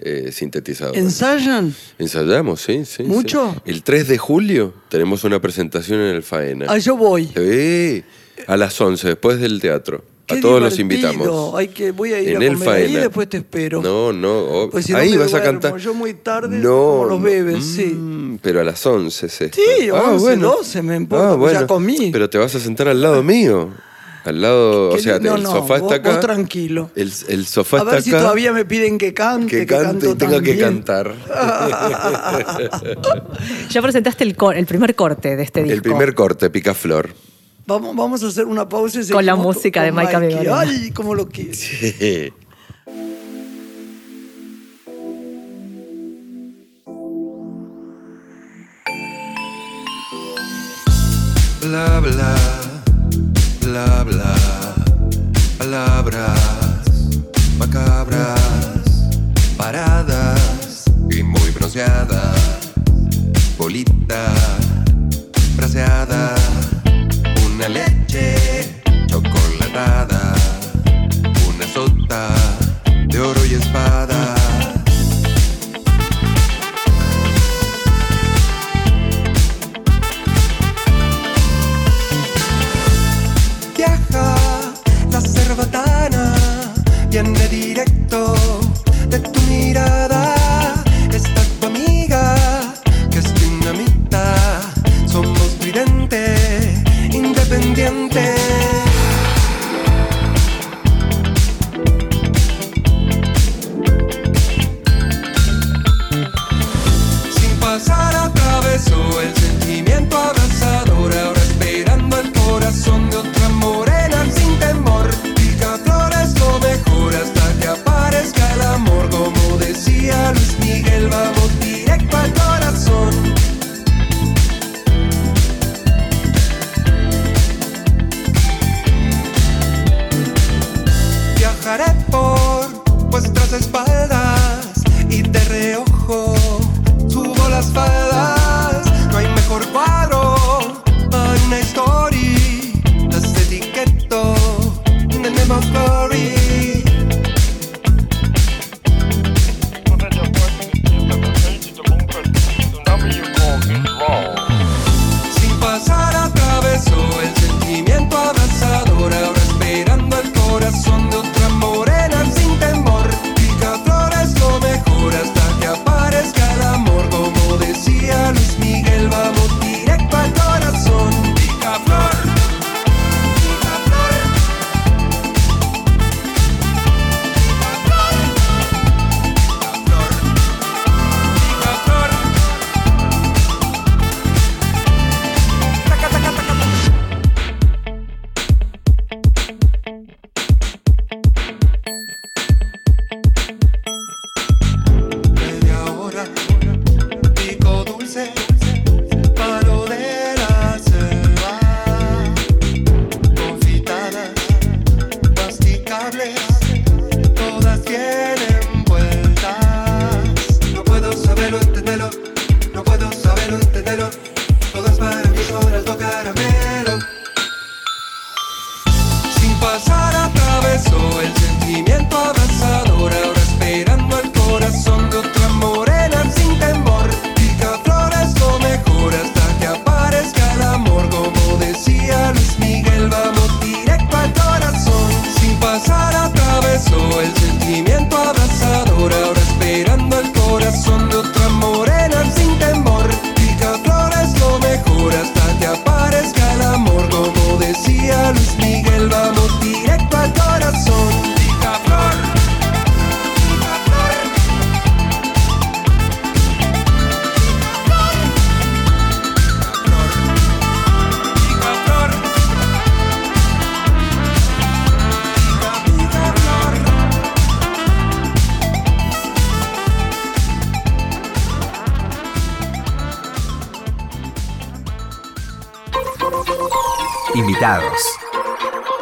[0.00, 0.96] eh, sintetizador.
[0.96, 1.72] ¿Ensayan?
[1.98, 3.04] Ensayamos, sí, sí.
[3.04, 3.52] ¿Mucho?
[3.64, 3.70] sí.
[3.70, 6.66] El 3 de julio tenemos una presentación en el Faena.
[6.68, 7.30] Ah, yo voy.
[7.36, 8.02] Sí,
[8.48, 10.04] a las 11, después del teatro.
[10.32, 11.54] A Qué todos los invitamos.
[11.54, 13.82] Hay que, voy a ir en a el comer ahí y después te espero.
[13.82, 15.76] No, no, oh, Pues si no ahí me vas a cantar.
[15.76, 17.86] Yo muy tarde, no, como los no, bebés, sí.
[17.86, 19.58] mm, Pero a las 11 es esto.
[19.78, 22.10] Sí, 11, 12, me importa, pues ya comí.
[22.12, 23.70] Pero te vas a sentar al lado mío.
[24.24, 26.10] Al lado, o Que- sea, no, el sofá está acá.
[26.12, 26.90] vos tranquilo.
[26.94, 28.20] El, el sofá A está ver si acá.
[28.20, 31.12] todavía me piden que cante, que que, cante y canto tenga que cantar.
[33.70, 35.74] Ya presentaste el, el primer corte de este disco.
[35.74, 37.10] el primer corte, Picaflor.
[37.66, 40.38] Vamos, vamos a hacer una pausa y Con la música de con Maika Mikey.
[40.40, 40.60] Vivarena.
[40.60, 41.54] Ay, cómo lo quiero.
[41.54, 42.32] Sí.
[51.62, 52.34] Bla bla,
[53.62, 54.34] bla bla,
[55.56, 56.62] palabras
[57.62, 59.08] macabras,
[59.56, 62.72] paradas y muy bronceadas,
[63.56, 64.32] bolita,
[65.56, 66.34] braseada,
[67.64, 70.34] una leche chocolatada,
[71.46, 72.28] una sota
[73.06, 74.11] de oro y espada.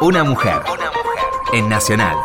[0.03, 0.63] Una mujer.
[1.53, 2.17] En Nacional.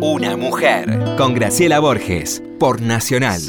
[0.00, 1.16] Una mujer.
[1.18, 2.40] Con Graciela Borges.
[2.60, 3.40] Por Nacional.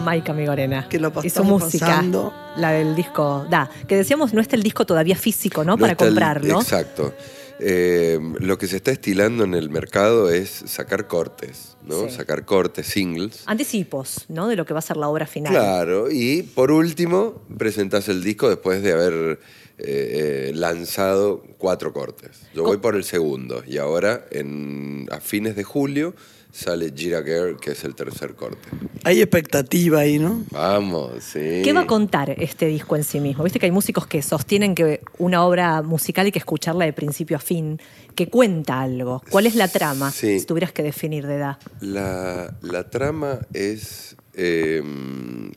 [0.00, 0.88] Maika Migorena.
[0.88, 2.32] Que lo y su música, pasando.
[2.56, 3.70] la del disco Da.
[3.86, 5.72] Que decíamos, no está el disco todavía físico, ¿no?
[5.72, 6.60] No Para comprarlo.
[6.60, 7.14] exacto.
[7.62, 12.08] Eh, lo que se está estilando en el mercado es sacar cortes, ¿no?
[12.08, 12.16] Sí.
[12.16, 13.42] Sacar cortes, singles.
[13.46, 14.48] Anticipos, ¿no?
[14.48, 15.52] De lo que va a ser la obra final.
[15.52, 19.40] Claro, y por último, presentás el disco después de haber
[19.78, 22.42] eh, eh, lanzado cuatro cortes.
[22.54, 26.14] Yo voy por el segundo y ahora en, a fines de julio
[26.52, 28.68] sale Gira Girl, que es el tercer corte.
[29.04, 30.44] Hay expectativa ahí, ¿no?
[30.50, 31.62] Vamos, sí.
[31.64, 33.44] ¿Qué va a contar este disco en sí mismo?
[33.44, 37.36] Viste que hay músicos que sostienen que una obra musical hay que escucharla de principio
[37.36, 37.80] a fin,
[38.14, 39.22] que cuenta algo.
[39.30, 40.10] ¿Cuál es la trama?
[40.10, 40.40] Sí.
[40.40, 41.58] Si tuvieras que definir de edad.
[41.80, 44.82] La, la trama es eh,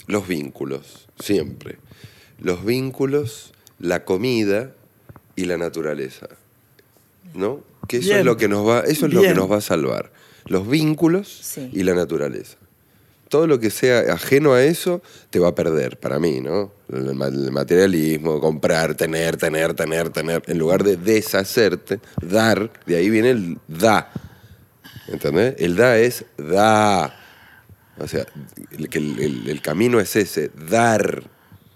[0.08, 1.77] los vínculos, siempre.
[2.39, 4.71] Los vínculos, la comida
[5.36, 6.27] y la naturaleza.
[7.34, 7.62] ¿No?
[7.88, 8.19] Que eso Bien.
[8.19, 10.12] es lo que nos va, eso es lo que nos va a salvar.
[10.45, 11.69] Los vínculos Sí.
[11.71, 12.58] y la naturaleza.
[13.29, 15.01] Todo lo que sea ajeno a eso
[15.32, 16.71] te va a perder, para mí, ¿no?
[16.91, 20.43] El, ma- el materialismo, comprar, tener, tener, tener, tener.
[20.45, 24.12] En lugar de deshacerte, dar, de ahí viene el da.
[25.08, 25.56] ¿Entendés?
[25.58, 27.19] El da es da.
[27.97, 28.25] O sea,
[28.71, 31.23] el, el, el- camino es ese, dar,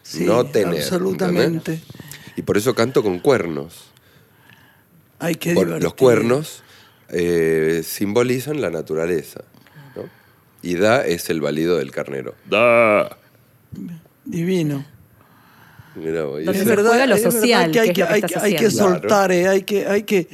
[0.03, 0.81] Sí, no tener.
[0.83, 1.73] absolutamente.
[1.73, 1.81] ¿entendés?
[2.35, 3.85] Y por eso canto con cuernos.
[5.19, 5.83] Hay que Por- divertir.
[5.83, 6.63] los cuernos
[7.09, 9.41] eh, simbolizan la naturaleza.
[9.95, 10.03] ¿no?
[10.61, 12.35] Y da es el valido del carnero.
[12.49, 13.17] Da.
[14.25, 14.85] Divino.
[15.95, 18.89] Es verdad social, que hay que es que, lo que hay, que- hay que haciendo.
[18.99, 20.27] soltar, eh, hay que, hay que,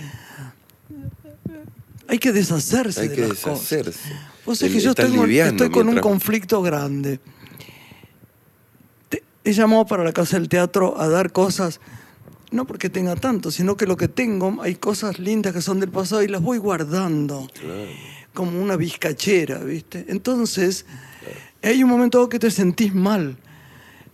[2.08, 3.70] hay que deshacerse hay de que las cosas.
[3.70, 4.00] deshacerse.
[4.46, 7.20] Vos sabés que yo estoy, con- un conflicto grande.
[9.08, 11.80] Te- he llamado para la Casa del Teatro a dar cosas,
[12.54, 15.90] no porque tenga tanto, sino que lo que tengo, hay cosas lindas que son del
[15.90, 17.48] pasado y las voy guardando.
[18.34, 20.06] Como una bizcachera, ¿viste?
[20.08, 20.86] Entonces,
[21.62, 23.38] hay un momento que te sentís mal.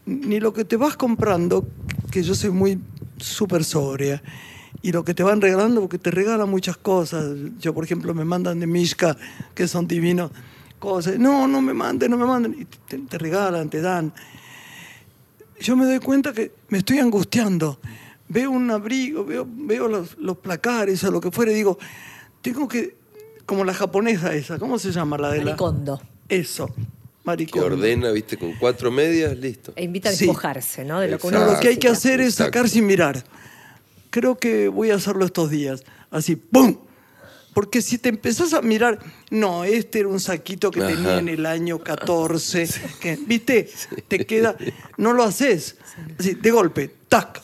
[0.05, 1.67] Ni lo que te vas comprando,
[2.11, 2.79] que yo soy muy
[3.17, 4.23] súper sobria,
[4.81, 7.35] y lo que te van regalando, porque te regalan muchas cosas.
[7.59, 9.17] Yo, por ejemplo, me mandan de Mishka,
[9.53, 10.31] que son divinos,
[10.79, 11.19] cosas.
[11.19, 12.55] No, no me manden, no me manden.
[12.57, 14.13] Y te, te regalan, te dan.
[15.59, 17.79] Yo me doy cuenta que me estoy angustiando.
[18.29, 21.77] Veo un abrigo, veo, veo los, los placares o lo que fuera, y digo,
[22.41, 22.95] tengo que,
[23.45, 25.43] como la japonesa esa, ¿cómo se llama la de la?
[25.45, 26.01] Maricondo.
[26.29, 26.81] Eso, Que
[27.23, 27.63] maricón.
[27.63, 29.73] ordena, viste, con cuatro medias, listo.
[29.75, 30.25] E invita a Sí.
[30.25, 30.99] despojarse, ¿no?
[30.99, 31.53] De lo que Exacto.
[31.53, 32.53] lo que hay que hacer es Exacto.
[32.59, 33.23] sacar sin mirar.
[34.11, 35.83] Creo que voy a hacerlo estos días.
[36.11, 36.77] Así, ¡pum!
[37.53, 38.99] Porque si te empezás a mirar,
[39.31, 40.89] no, este era un saquito que Ajá.
[40.89, 42.67] tenía en el año 14,
[43.01, 43.67] que, ¿viste?
[44.07, 44.55] Te queda,
[44.97, 45.77] no lo haces.
[46.19, 47.41] Así, de golpe, tac.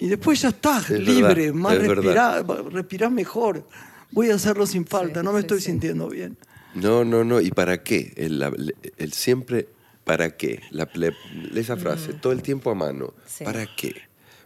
[0.00, 3.66] Y después ya estás Es libre, verdad, más es respirás, respirás mejor.
[4.12, 5.66] Voy a hacerlo sin falta, no me sí, estoy sí.
[5.66, 6.36] sintiendo bien.
[6.74, 7.40] No, no, no.
[7.40, 8.12] ¿Y para qué?
[8.16, 9.68] El, siempre,
[10.04, 10.60] ¿para qué?
[10.70, 11.14] La, ple-
[11.54, 13.12] esa frase, todo el tiempo a mano.
[13.26, 13.44] Sí.
[13.44, 13.94] ¿Para qué?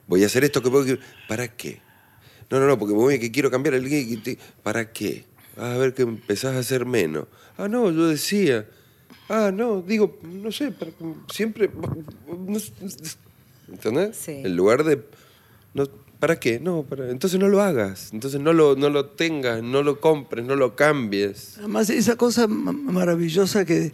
[0.06, 0.98] Voy a hacer esto que puedo.
[1.28, 1.80] ¿Para qué?
[2.50, 5.24] No, no, no, porque voy que quiero cambiar el ¿Para qué?
[5.56, 7.26] Ah, a ver que empezás a hacer menos.
[7.56, 8.66] Ah, no, yo decía.
[9.28, 10.90] Ah, no, digo, no sé, para-
[11.32, 11.70] siempre.
[13.68, 14.16] ¿Entendés?
[14.16, 14.42] Sí.
[14.44, 15.02] En lugar de.
[15.74, 15.86] No,
[16.20, 16.58] ¿Para qué?
[16.58, 18.10] No, para- entonces no lo hagas.
[18.12, 21.58] Entonces no lo, no lo tengas, no lo compres, no lo cambies.
[21.58, 23.92] Además, esa cosa ma- maravillosa que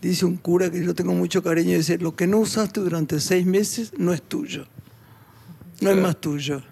[0.00, 3.44] dice un cura que yo tengo mucho cariño, dice, lo que no usaste durante seis
[3.44, 4.66] meses no es tuyo.
[5.80, 6.00] No es Claro.
[6.02, 6.62] más tuyo.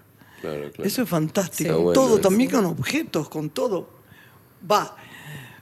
[0.41, 0.83] Claro, claro.
[0.83, 1.57] Eso es fantástico.
[1.57, 1.63] Sí.
[1.65, 2.21] Está bueno todo, eso.
[2.21, 3.89] también con objetos, con todo.
[4.71, 4.95] Va.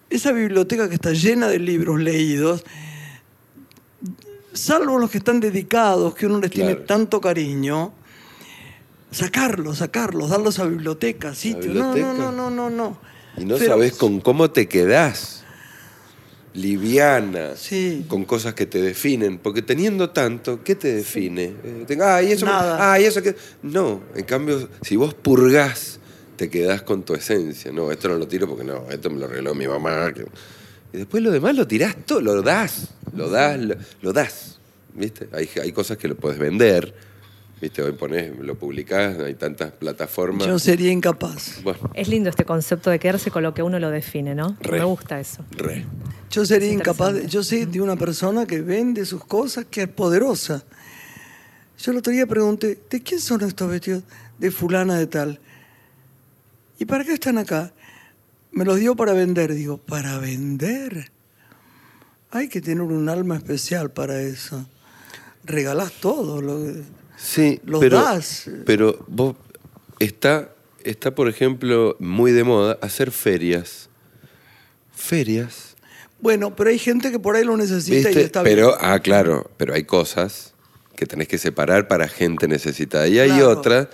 [0.10, 2.64] Esa biblioteca que está llena de libros leídos,
[4.54, 7.92] salvo los que están dedicados, que uno les tiene tanto cariño,
[9.16, 11.74] sacarlos, sacarlos, darlos a bibliotecas, sitios.
[11.74, 12.14] No, biblioteca.
[12.14, 13.00] no, no, no, no, no.
[13.38, 15.44] Y no Pero- sabes con cómo te quedás.
[16.54, 18.06] Liviana, Sí.
[18.08, 19.40] con cosas que te definen.
[19.40, 21.54] Porque teniendo tanto, ¿qué te define?
[21.64, 22.94] Eh, ah, y eso, Nada.
[22.94, 23.36] ah, y eso que.
[23.62, 26.00] No, en cambio, si vos purgás,
[26.38, 27.74] te quedás con tu esencia.
[27.74, 30.14] No, esto no lo tiro porque no, esto me lo regaló mi mamá.
[30.14, 30.26] que-
[30.94, 34.60] Y después lo demás lo tirás todo, lo das, lo das, lo, lo das.
[34.94, 35.28] ¿Viste?
[35.34, 36.94] Hay, hay cosas que lo puedes vender.
[37.62, 37.82] ¿Viste?
[37.82, 40.46] Hoy ponés, lo publicás, hay tantas plataformas.
[40.46, 41.64] Yo sería incapaz.
[41.64, 44.58] Bueno, Es lindo este concepto de quedarse con lo que uno lo define, ¿no?
[44.60, 44.80] Re.
[44.80, 45.46] Me gusta eso.
[45.52, 45.86] re.
[46.30, 47.26] Yo sería incapaz.
[47.28, 50.66] yo sé de una persona que vende sus cosas, que es poderosa.
[51.78, 54.04] Yo el otro día pregunté, ¿de quién son estos vestidos?
[54.38, 55.40] De fulana de tal.
[56.78, 57.72] ¿Y para qué están acá?
[58.52, 59.54] Me los dio para vender.
[59.54, 61.12] Digo, ¿para vender?
[62.32, 64.68] Hay que tener un alma especial para eso.
[65.46, 66.42] Regalás todo.
[66.42, 66.60] Lo,
[67.18, 68.50] Sí, Los pero, das.
[68.66, 69.36] pero vos
[70.00, 70.50] está,
[70.84, 73.90] está, por ejemplo, muy de moda hacer ferias.
[74.96, 75.76] Ferias.
[76.20, 78.22] Bueno, pero hay gente que por ahí lo necesita y ¿viste?
[78.24, 78.80] está pero, bien.
[78.82, 80.54] ah, claro, pero hay cosas
[80.96, 83.08] que tenés que separar para gente necesitada.
[83.08, 83.50] Y hay Claro.
[83.50, 83.88] otras,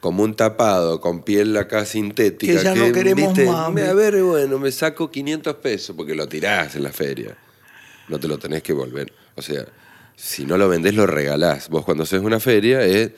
[0.00, 2.58] como un tapado con piel acá sintética.
[2.58, 3.50] Que ya no queremos ¿viste?
[3.50, 7.36] más, A ver, bueno, me saco 500 pesos porque lo tirás en la feria.
[8.08, 9.12] No te lo tenés que volver.
[9.34, 9.64] O sea,
[10.16, 11.68] si no lo vendés, lo regalás.
[11.68, 13.08] Vos cuando haces una feria es...
[13.08, 13.12] eh,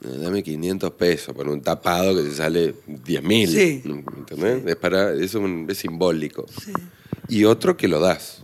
[0.00, 3.48] Dame 500 pesos por un tapado que te sale 10 mil.
[3.48, 3.82] Sí.
[3.84, 4.66] ¿Entendés?
[4.66, 6.46] Es, para, eso es, un- es simbólico.
[7.28, 8.42] Y otro que lo das.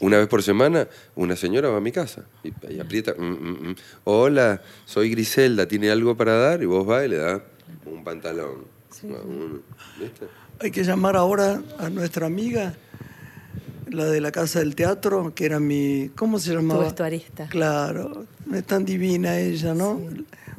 [0.00, 3.14] Una vez por semana, una señora va a mi casa y, y aprieta.
[3.16, 3.76] mm, mm, mm.
[4.04, 6.60] Hola, soy Griselda, ¿tiene algo para dar?
[6.62, 7.40] Y vos vas y le das
[7.86, 8.64] un pantalón.
[9.04, 9.62] Un-
[10.00, 10.26] ¿viste?
[10.60, 12.74] Hay que llamar ahora a nuestra amiga,
[13.92, 16.10] la de la Casa del Teatro, que era mi...
[16.16, 16.84] ¿Cómo se llamaba?
[16.84, 17.46] vestuarista.
[17.48, 20.00] Claro, es tan divina ella, ¿no?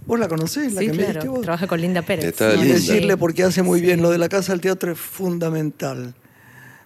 [0.05, 0.73] ¿Vos la conocés?
[0.73, 1.13] La Sí, que me claro.
[1.13, 1.41] diste vos?
[1.41, 2.25] Trabaja con Linda Pérez.
[2.25, 2.73] Está y linda.
[2.75, 4.01] decirle porque hace muy bien.
[4.01, 6.13] Lo de la Casa del Teatro es fundamental.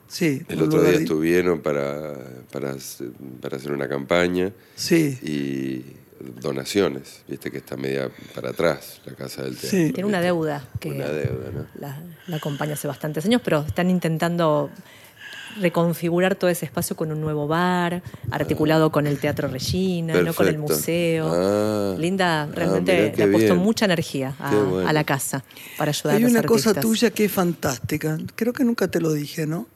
[0.07, 0.41] Sí.
[0.47, 2.13] El otro día estuvieron para,
[2.51, 5.83] para, hacer- para hacer una campaña Sí, y
[6.41, 9.69] donaciones, viste que está media para atrás la casa del teatro.
[9.69, 9.91] Sí.
[9.91, 11.65] Tiene una deuda que Una deuda, ¿no?
[11.79, 14.69] la, la acompaña hace bastantes años, pero están intentando
[15.59, 20.47] reconfigurar todo ese espacio con un nuevo bar, articulado con el Teatro Regina, no con
[20.47, 21.31] el museo.
[21.33, 21.95] Ah.
[21.97, 23.63] Linda Ah, realmente qué le ha puesto bien.
[23.65, 24.87] mucha energía a, Qué bueno.
[24.87, 25.43] a la casa
[25.77, 28.17] para ayudar hay a los una cosa tuya que es fantástica.
[28.35, 29.67] Creo que nunca te lo dije, ¿no?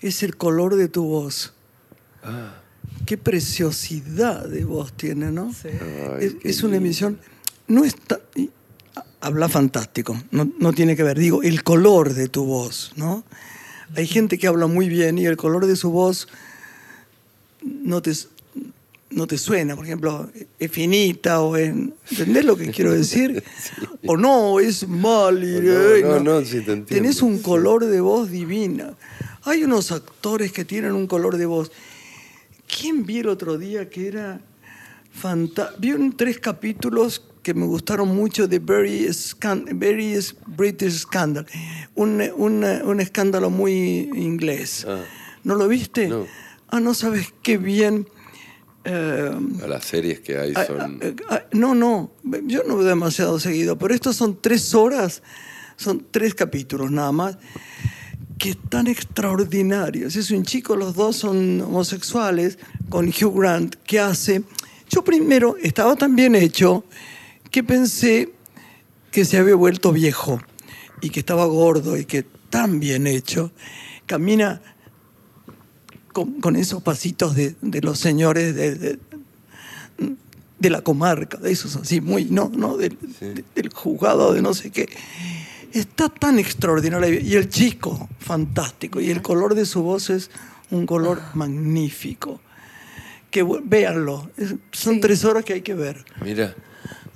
[0.00, 1.52] Es el color de tu voz.
[2.22, 2.54] Ah.
[3.06, 5.52] Qué preciosidad de voz tiene, ¿no?
[5.52, 5.68] Sí.
[6.18, 7.18] Ay, es, una emisión.
[7.66, 8.20] No está.
[9.20, 11.18] Habla fantástico, no, no tiene que ver.
[11.18, 13.24] Digo, el color de tu voz, ¿no?
[13.96, 16.28] Hay gente que habla muy bien y el color de su voz
[17.62, 18.12] no te,
[19.10, 19.74] no te suena.
[19.76, 21.94] Por ejemplo, es finita o en.
[22.10, 23.42] ¿Entendés lo que quiero decir?
[24.06, 25.42] O no, es mal.
[25.42, 26.86] y- no, ay, no, no, sí te entiendo.
[26.88, 28.94] Tenés un color de voz divina.
[29.42, 31.72] Hay unos actores que tienen un color de voz.
[32.80, 34.40] ¿Quién vi el otro día que era
[35.12, 35.80] fantástico?
[35.80, 41.46] Vi un- tres capítulos que me gustaron mucho de Very, Scan- Very British Scandal.
[41.94, 44.86] Un, un- un escándalo muy inglés.
[44.88, 45.00] Ah.
[45.44, 46.08] ¿No lo viste?
[46.08, 46.26] No.
[46.68, 48.06] Ah, no sabes qué bien.
[48.84, 49.30] eh,
[49.62, 51.00] A las series que hay Ah, son...
[51.02, 52.10] ah, ah, no, no,
[52.46, 55.22] yo no veo demasiado seguido, pero estos son tres horas,
[55.76, 57.36] son tres capítulos nada más,
[58.38, 60.16] que están extraordinarios.
[60.16, 64.42] Es un chico, los dos son homosexuales, con Hugh Grant, que hace...
[64.88, 66.84] Yo primero estaba tan bien hecho
[67.50, 68.32] que pensé
[69.10, 70.40] que se había vuelto viejo
[71.00, 73.52] y que estaba gordo y que tan bien hecho,
[74.06, 74.60] camina
[76.12, 78.98] con, con esos pasitos de, de los señores de- de,
[80.58, 84.52] de la comarca, de esos así, muy, no, no, del, de- del juzgado de no
[84.54, 84.88] sé qué.
[85.72, 87.20] Está tan extraordinario.
[87.20, 89.00] Y el chico, fantástico.
[89.00, 90.30] Y el color de su voz es
[90.72, 92.40] un color magnífico.
[93.30, 94.28] Que véanlo.
[94.72, 95.00] Son Sí.
[95.00, 96.04] tres horas que hay que ver.
[96.24, 96.56] Mira,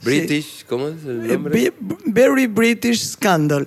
[0.04, 1.72] British, ¿cómo es el Eh, nombre?
[2.06, 3.66] Very British Scandal.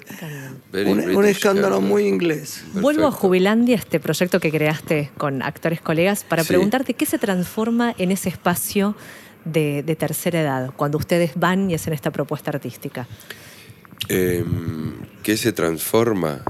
[0.72, 1.82] Very un, escándalo Scandal.
[1.90, 2.64] muy inglés.
[2.74, 3.12] Vuelvo a.
[3.12, 6.50] Jubilandia, este proyecto que creaste con actores colegas, para Sí.
[6.50, 8.96] preguntarte qué se transforma en ese espacio
[9.46, 13.08] de, de tercera edad, cuando ustedes van y hacen esta propuesta artística.
[14.10, 14.44] Eh,
[15.24, 16.44] ¿Qué se transforma?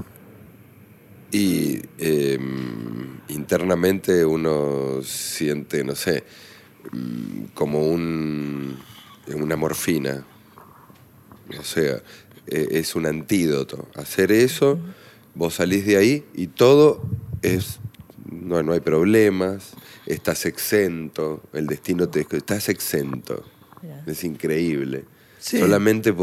[1.30, 2.38] Y eh,
[3.28, 6.24] internamente uno siente, no sé,
[6.92, 8.78] mm, como un,
[9.34, 10.24] una morfina.
[11.58, 12.02] O sea,
[12.46, 13.88] eh, es un antídoto.
[13.94, 14.78] Hacer eso,
[15.34, 17.02] vos salís de ahí y todo
[17.42, 17.78] es.
[18.30, 19.70] No, no hay problemas,
[20.06, 22.26] estás exento, el destino te.
[22.30, 23.42] Estás exento.
[23.82, 24.02] Mirá.
[24.06, 25.04] Es increíble.
[25.38, 25.58] Sí.
[25.58, 26.14] Solamente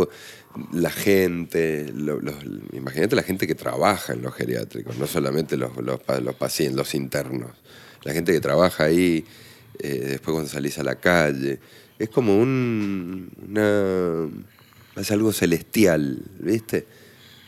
[0.74, 2.22] la gente, los-
[2.74, 7.52] imagínate la gente que trabaja en los geriátricos, no solamente los, los pacientes, los internos.
[8.04, 9.26] La gente que trabaja ahí,
[9.80, 11.60] eh, después cuando salís a la calle.
[12.00, 13.30] Es como un.
[13.48, 14.28] Una,
[14.98, 16.86] es algo celestial, ¿viste?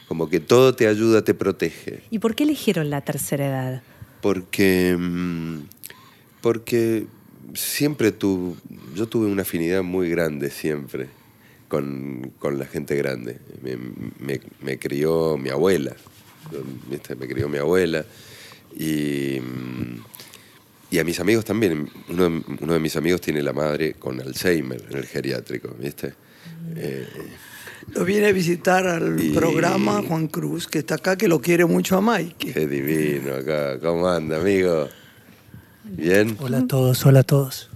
[0.07, 2.01] Como que todo te ayuda, te protege.
[2.11, 3.81] ¿Y por qué eligieron la tercera edad?
[4.21, 5.59] porque, mm,
[6.41, 7.05] porque
[7.53, 8.57] siempre tu,
[8.95, 11.07] yo tuve una afinidad muy grande siempre
[11.69, 13.37] con, con la gente grande.
[13.61, 13.77] Me,
[14.19, 15.95] me- me crió mi abuela,
[16.89, 17.15] ¿viste?
[17.15, 18.05] me crió mi abuela
[18.77, 19.99] y, mm,
[20.91, 21.89] y a mis amigos también.
[22.09, 26.13] Uno, de- uno de mis amigos tiene la madre con Alzheimer en el geriátrico, ¿viste?
[26.75, 27.07] Eh,
[27.93, 31.65] Lo viene a visitar al Y- programa Juan Cruz, que está acá, que lo quiere
[31.65, 32.51] mucho a Mike.
[32.53, 33.79] qué divino acá.
[33.79, 34.89] ¿Cómo anda, amigo?
[35.85, 36.35] ¿Bien?
[36.39, 37.69] Hola a todos, hola a todos.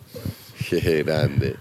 [0.70, 1.56] Qué grande.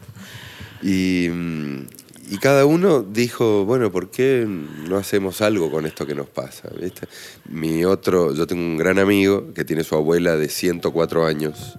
[0.82, 1.86] Y, mm,
[2.30, 6.70] y cada uno dijo, bueno, ¿por qué no hacemos algo con esto que nos pasa?
[6.80, 7.08] ¿Viste?
[7.48, 11.74] Mi otro, yo tengo un gran amigo que tiene su abuela de 104 años,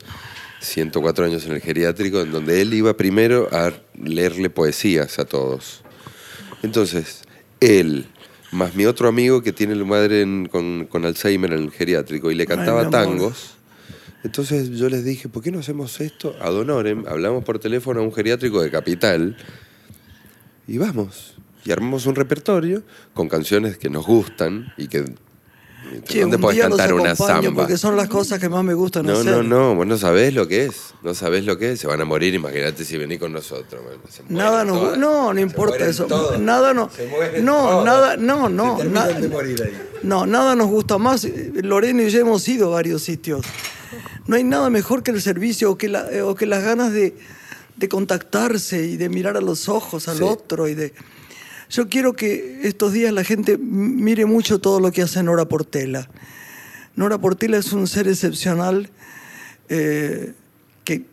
[0.60, 5.82] 104 años en el geriátrico, en donde él iba primero a leerle poesías a todos.
[6.64, 7.22] Entonces,
[7.60, 8.06] él,
[8.52, 12.30] más mi otro amigo que tiene la madre en- con, con Alzheimer en el geriátrico
[12.30, 13.56] y le cantaba tangos.
[14.24, 17.06] Entonces yo les dije, ¿por qué no hacemos esto ad honorem?
[17.08, 19.36] Hablamos por teléfono a un geriátrico de Capital
[20.74, 21.36] y vamos.
[21.66, 22.82] Y armamos un repertorio
[23.14, 25.06] con canciones que nos gustan y que...
[26.06, 27.52] Che, ¿Dónde podés cantar una samba?
[27.54, 29.26] porque son las cosas que más me gustan No, hacer.
[29.32, 30.94] no, no, vos no sabés lo que es.
[31.04, 31.82] No sabés lo que es.
[31.82, 33.82] Se van a morir, imagínate si venís con nosotros.
[34.30, 34.98] Nada nos todas.
[34.98, 36.06] no, no importa eso.
[36.06, 36.40] todas.
[36.40, 36.90] Nada no.
[36.90, 38.78] Se No, nada, no, no.
[38.80, 39.74] Se na- de morir ahí.
[40.04, 41.28] No, nada nos gusta más.
[41.56, 43.46] Lorena y yo hemos ido a varios sitios.
[44.28, 46.94] No hay nada mejor que el servicio o que, la- eh, o que las ganas
[46.94, 47.16] de,
[47.82, 50.24] de contactarse y de mirar a los ojos al Sí.
[50.24, 50.94] otro y de.
[51.70, 56.10] Yo quiero que estos días la gente mire mucho todo lo que hace Nora Portela.
[56.96, 58.90] Nora Portela es un ser excepcional
[59.70, 60.34] eh,
[60.84, 61.06] que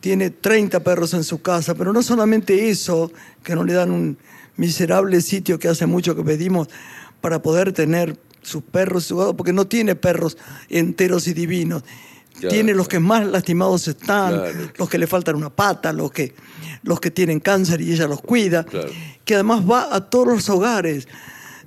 [0.00, 3.12] tiene 30 perros en su casa, pero no solamente eso,
[3.44, 4.18] que no le dan un
[4.56, 6.68] miserable sitio que hace mucho que pedimos
[7.20, 10.38] para poder tener sus perros, porque no tiene perros
[10.70, 11.82] enteros y divinos.
[12.40, 14.70] Claro, tiene los que más lastimados están, Claro.
[14.76, 16.34] los que le faltan una pata, los que,
[16.82, 18.88] los que tienen cáncer y ella los cuida, Claro.
[19.24, 21.08] que además va a todos los hogares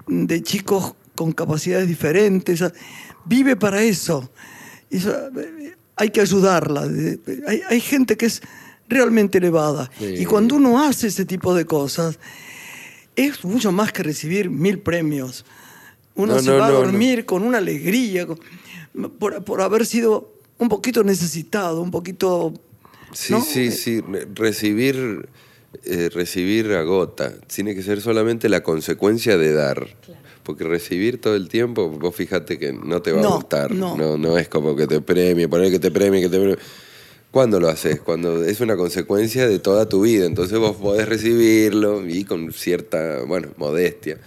[0.08, 2.64] de chicos con capacidades diferentes,
[3.26, 4.32] vive para eso.
[4.90, 6.84] Eso, eh, hay que ayudarla.
[7.48, 8.42] Hay, hay gente que es
[8.90, 9.90] realmente elevada.
[10.00, 10.06] Sí.
[10.20, 12.18] Y cuando uno hace ese tipo de cosas,
[13.16, 15.46] es mucho más que recibir mil premios.
[16.16, 18.28] Uno No, se no, va a dormir con una alegría,
[19.20, 22.54] por, por haber sido un poquito necesitado, un poquito...
[23.14, 23.42] Sí, ¿no?
[23.44, 24.00] sí, sí.
[24.00, 25.28] Re- Recibir,
[25.84, 27.34] eh, recibir agota.
[27.54, 29.88] Tiene que ser solamente la consecuencia de dar.
[30.44, 33.72] Porque recibir todo el tiempo, vos fíjate que no te va a gustar.
[33.74, 33.98] no.
[33.98, 36.58] No, no es como que te premie, poner que te premie, que te premie.
[37.32, 38.00] ¿Cuándo lo haces?
[38.02, 40.26] Cuando es una consecuencia de toda tu vida.
[40.26, 44.18] Entonces vos podés recibirlo y con cierta, bueno, modestia.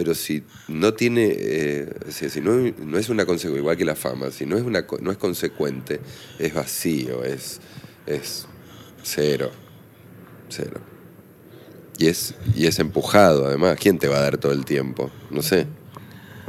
[0.00, 3.94] Pero si no tiene, eh, si, si no, no es una consecuencia, igual que la
[3.94, 6.00] fama, si no es, una, no es consecuente,
[6.38, 7.60] es vacío, es,
[8.06, 8.46] es
[9.02, 9.50] cero.
[10.48, 10.80] Cero.
[11.98, 13.76] Y es, y es empujado, además.
[13.78, 15.10] ¿Quién te va a dar todo el tiempo?
[15.30, 15.66] No sé.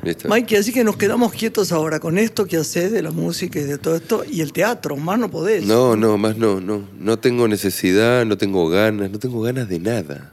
[0.01, 0.29] ¿Viste?
[0.29, 3.63] Mikey, así que nos quedamos quietos ahora con esto que haces de la música y
[3.63, 5.65] de todo esto, y el teatro, más no podés.
[5.65, 6.87] No, no, más no, no.
[6.97, 10.31] No tengo necesidad, no tengo ganas, no tengo ganas de nada.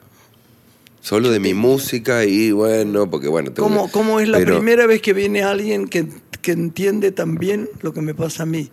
[1.08, 3.50] Solo de mi música y bueno, porque bueno.
[3.52, 6.06] tengo ¿Cómo, que- cómo es la pero- primera vez que viene alguien que,
[6.42, 8.70] que entiende también lo que me pasa a mí?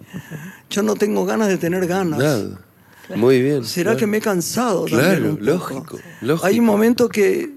[0.70, 2.20] Yo no tengo ganas de tener ganas.
[2.20, 2.60] Nada.
[3.16, 3.64] Muy bien.
[3.64, 4.00] ¿Será claro.
[4.00, 4.84] que me he cansado?
[4.86, 6.46] Claro, lógico, lógico.
[6.46, 7.52] Hay un momento que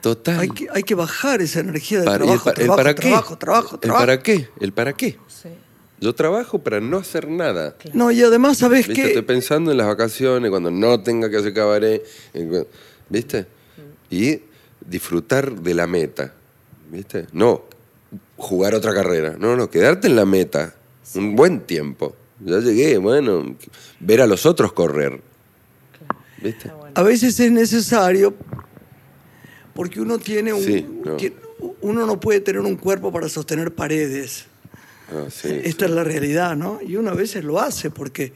[0.00, 0.40] Total.
[0.40, 2.94] hay, que hay que bajar esa energía de Para- el trabajo, pa- el trabajo, para
[2.94, 3.00] qué?
[3.08, 4.02] trabajo, trabajo, ¿El trabajo.
[4.02, 4.48] para qué?
[4.60, 5.18] ¿El para qué?
[5.28, 5.48] Sí.
[6.00, 7.76] Yo trabajo para no hacer nada.
[7.92, 9.00] No, y además, ¿sabes ¿Viste?
[9.02, 9.08] qué?
[9.10, 12.02] Estoy pensando en las vacaciones, cuando no tenga que hacer cabaret.
[13.08, 13.46] ¿Viste?
[14.14, 14.42] Y
[14.88, 16.32] disfrutar de la meta.
[16.90, 17.26] ¿Viste?
[17.32, 17.62] No
[18.36, 19.36] jugar otra carrera.
[19.38, 20.74] No, no, quedarte en la meta.
[21.16, 22.14] Un buen tiempo.
[22.44, 23.56] Ya llegué, bueno,
[24.00, 25.20] ver a los otros correr.
[26.42, 26.70] ¿Viste?
[26.94, 28.34] A veces es necesario
[29.74, 30.62] porque uno tiene un...
[30.62, 31.16] Sí, no.
[31.80, 34.46] uno no puede tener un cuerpo para sostener paredes.
[35.10, 35.90] Ah, sí, Esta sí.
[35.90, 36.80] es la realidad, ¿no?
[36.80, 38.32] Y uno a veces lo hace porque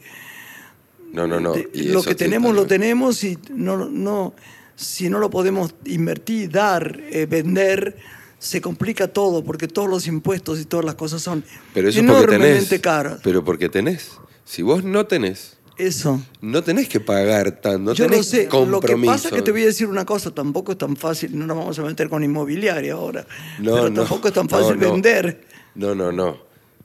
[1.13, 1.53] No, no, no.
[1.53, 4.33] de- lo que sí, tenemos lo tenemos y no, no,
[4.79, 7.97] si no lo podemos invertir, dar, eh, vender,
[8.37, 12.65] se complica todo porque todos los impuestos y todas las cosas son Pero eso enormemente
[12.65, 12.81] tenés.
[12.81, 13.19] caras.
[13.21, 14.11] Pero porque tenés.
[14.45, 16.21] Si vos no tenés, Eso.
[16.41, 18.47] no tenés que pagar tanto, no Yo tenés lo sé.
[18.47, 18.87] compromiso.
[18.87, 21.37] Lo que pasa es que te voy a decir una cosa, tampoco es tan fácil,
[21.37, 23.27] no nos vamos a meter con inmobiliaria ahora,
[23.59, 24.93] No, pero no, tampoco es tan fácil no.
[24.93, 25.41] vender.
[25.75, 26.37] No, no, no.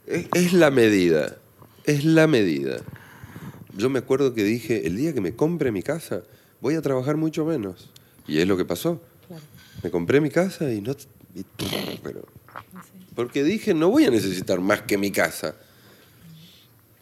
[0.06, 1.36] Es, es la medida.
[1.84, 2.78] Es la medida.
[3.76, 6.22] Yo me acuerdo que dije, el día que me compre mi casa,
[6.60, 7.90] voy a trabajar mucho menos.
[8.26, 9.00] Y es lo que pasó.
[9.82, 10.92] Me compré mi casa y no...
[11.34, 11.44] y-
[12.02, 12.22] pero,
[13.14, 15.54] porque dije, no voy a necesitar más que mi casa.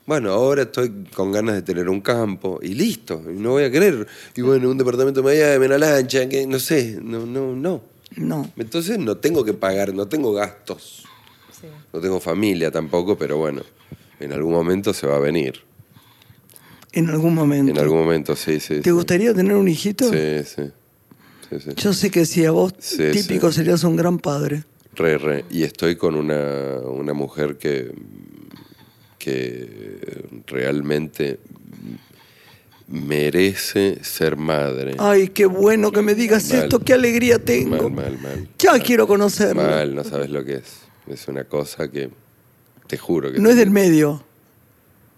[0.05, 3.71] Bueno, ahora estoy con ganas de tener un campo y listo, y no voy a
[3.71, 4.07] querer.
[4.35, 7.83] Y bueno, un departamento en Miami, una lancha, que no sé, no, no, no.
[8.17, 8.51] No.
[8.57, 11.05] Entonces no tengo que pagar, no tengo gastos.
[11.93, 13.63] No tengo familia tampoco, pero bueno,
[14.19, 15.61] en algún momento se va a venir.
[16.93, 17.72] En algún momento.
[17.72, 18.76] En algún momento, sí, sí.
[18.76, 18.90] ¿Te sí.
[18.90, 20.11] gustaría tener un hijito?
[20.11, 20.62] Sí, sí.
[21.49, 21.70] sí, sí.
[21.76, 24.64] Yo sé que sí, a vos típico serías un gran padre.
[24.95, 25.45] Re, re.
[25.51, 27.93] Y estoy con una, una mujer que,
[29.18, 31.38] que realmente
[32.88, 34.95] merece ser madre.
[34.99, 36.64] Ay, qué bueno que me digas Mal.
[36.64, 37.88] esto, qué alegría tengo.
[37.88, 38.49] Mal, mal, mal.
[38.59, 39.62] Ya quiero conocerla.
[39.62, 40.82] Mal, no sabes lo que es.
[41.07, 42.11] Es una cosa que
[42.86, 43.38] te juro que...
[43.38, 44.22] No es del medio.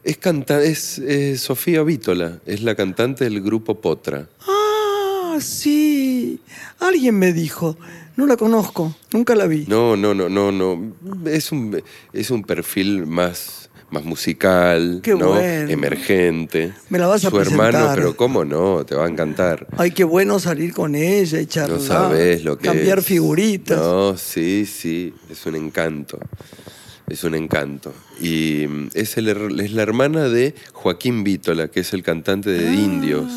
[0.05, 1.00] Es canta es
[1.40, 4.28] Sofía Vítola, es la cantante del grupo Potra.
[4.46, 6.40] Ah, sí.
[6.78, 7.76] Alguien me dijo.
[8.16, 9.64] No la conozco, nunca la vi.
[9.66, 10.92] No, no, no, no, no.
[11.28, 11.82] Es un,
[12.12, 15.30] es un perfil más, más musical, Qué ¿no?
[15.30, 15.68] bueno.
[15.70, 16.74] Emergente.
[16.90, 19.66] Me la vas a Su hermano, pero cómo no, te va a encantar.
[19.76, 21.80] Ay, qué bueno salir con ella y charlar.
[21.80, 23.07] No sabes lo que Cambiar es.
[23.07, 23.78] figuritas.
[23.78, 26.20] No, sí, sí, es un encanto.
[27.09, 27.92] Es un encanto.
[28.20, 29.28] Y mm, es, el
[29.61, 33.30] es la hermana de Joaquín Vítola, que es el cantante de Indios.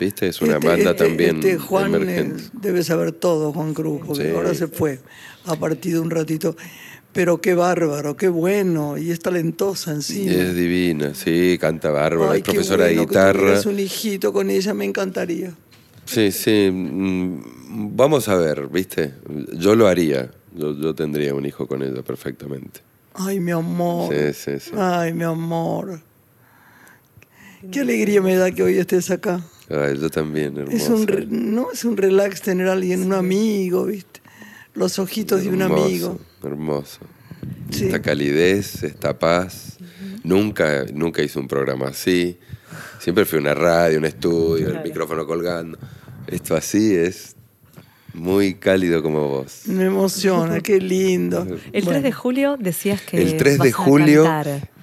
[0.00, 0.28] ¿Viste?
[0.28, 0.56] Es una Ah.
[0.58, 2.44] Este- banda este- también este Juan emergente.
[2.52, 4.34] debe saber todo, Juan Cruz, porque Sí.
[4.34, 5.00] ahora se fue,
[5.44, 6.56] ha partido un ratito.
[7.12, 10.30] Pero qué bárbaro, qué bueno, y es talentosa encima.
[10.30, 13.40] es divina, sí, canta bárbaro, Ay, es profesora de bueno guitarra.
[13.40, 15.52] tuvieras un hijito con ella, me encantaría.
[16.04, 16.70] Sí, sí.
[16.72, 17.42] mm,
[17.96, 19.14] Vamos a ver, ¿viste?
[19.54, 20.30] Yo lo haría.
[20.58, 22.80] Yo, yo tendría un hijo con ella perfectamente.
[23.14, 24.12] Ay, mi amor.
[24.12, 24.70] Sí, sí, sí.
[24.76, 26.00] Ay, mi amor.
[27.72, 29.40] Qué alegría me da que hoy estés acá.
[29.68, 30.76] Ay, yo también, hermosa.
[30.76, 34.20] Es un, re- no es un relax tener a alguien, un amigo, ¿viste?
[34.74, 36.20] Los ojitos de un Hermoso, amigo.
[36.42, 37.00] Hermoso.
[37.70, 37.86] Sí.
[37.86, 39.78] Esta calidez, esta paz.
[40.22, 42.38] Nunca, nunca hice un programa así.
[43.00, 45.78] Siempre fue una radio, un estudio, el micrófono colgando.
[46.26, 47.34] Esto así es
[48.14, 49.62] muy cálido como vos.
[49.66, 51.46] Me emociona, qué lindo.
[51.72, 53.20] El 3 de julio decías que.
[53.20, 54.24] El 3 de vas julio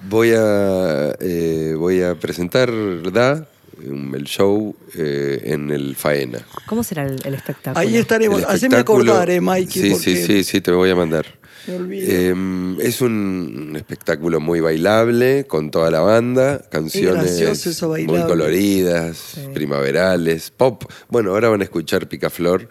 [0.08, 3.48] voy a, eh, voy a presentar ¿verdad?
[3.84, 6.38] Um, el show eh, en el Faena.
[6.66, 7.78] ¿Cómo será el, el espectáculo?
[7.78, 8.42] Ahí estaremos.
[8.44, 11.26] Haceme acordar, eh, Mikey, Sí, porque sí, sí, sí, te voy a mandar.
[11.68, 12.34] Eh,
[12.80, 20.84] es un espectáculo muy bailable con toda la banda, canciones eso, muy coloridas, primaverales, pop.
[21.08, 22.68] Bueno, ahora van a escuchar Picaflor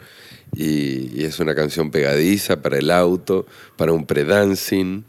[0.56, 5.04] y, y es una canción pegadiza para el auto, para un pre-dancing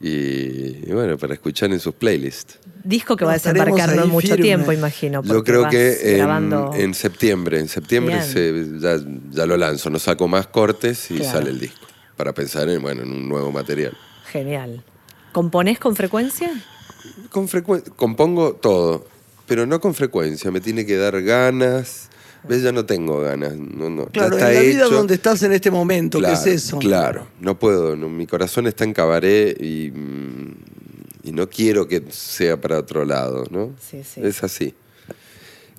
[0.00, 2.58] y, y bueno, para escuchar en sus playlists.
[2.82, 5.22] Disco que va a desembarcar no mucho tiempo, imagino.
[5.22, 8.96] Yo creo que en, grabando- en septiembre, en septiembre se- ya,
[9.30, 11.32] ya lo lanzo, no saco más cortes y Claro.
[11.32, 11.86] sale el disco
[12.20, 13.96] para pensar en, bueno, en un nuevo material.
[14.30, 14.84] Genial.
[15.32, 16.50] ¿Componés con frecuencia?
[17.30, 19.06] Con frecuen- compongo todo,
[19.46, 20.50] pero no con frecuencia.
[20.50, 22.10] Me tiene que dar ganas.
[22.46, 22.62] ¿Ves?
[22.62, 23.56] Ya no tengo ganas.
[23.56, 24.04] No, no.
[24.08, 24.94] Claro, está en la vida hecho.
[24.96, 26.78] donde estás en este momento, claro, ¿qué es eso?
[26.78, 27.96] Claro, no puedo.
[27.96, 30.54] no, mi corazón está en cabaret y, mm,
[31.24, 33.70] y no quiero que sea para otro lado, ¿no?
[33.80, 34.20] Sí, sí.
[34.22, 34.74] Es así.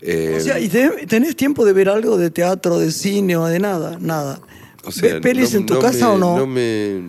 [0.01, 3.45] Eh, O sea, ¿y te- tenés tiempo de ver algo de teatro, de cine o
[3.45, 3.97] de nada?
[3.99, 4.39] Nada.
[4.83, 6.37] O sea, ¿Ves pelis no- en tu no casa me- o no?
[6.37, 7.01] No me.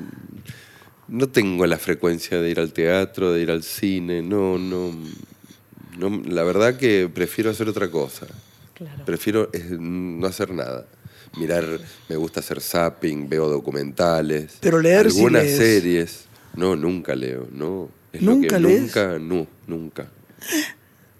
[1.08, 4.22] No tengo la frecuencia de ir al teatro, de ir al cine.
[4.22, 4.92] No, no.
[5.98, 8.26] no la verdad que prefiero hacer otra cosa.
[8.74, 9.04] Claro.
[9.04, 10.86] Prefiero no hacer nada.
[11.38, 11.64] Mirar,
[12.08, 14.56] me gusta hacer zapping, veo documentales.
[14.60, 15.56] Pero leer Algunas lees.
[15.56, 16.24] series.
[16.56, 17.88] No, nunca leo, no.
[18.12, 18.80] Es lo ¿Nunca que lees?
[18.82, 20.06] Nunca, no, nunca.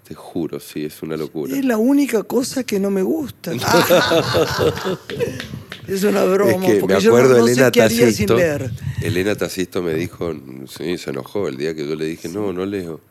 [0.07, 1.55] Te juro, sí, es una locura.
[1.57, 3.51] Es la única cosa que no me gusta.
[5.87, 7.97] es una broma, es que porque me yo no- acuerdo no, Elena sé qué haría
[7.97, 8.35] sin Tacisto.
[8.37, 8.71] leer.
[9.01, 10.33] Elena Tacisto me dijo,
[10.67, 13.01] sí, se enojó el día que yo le dije, no, no leo.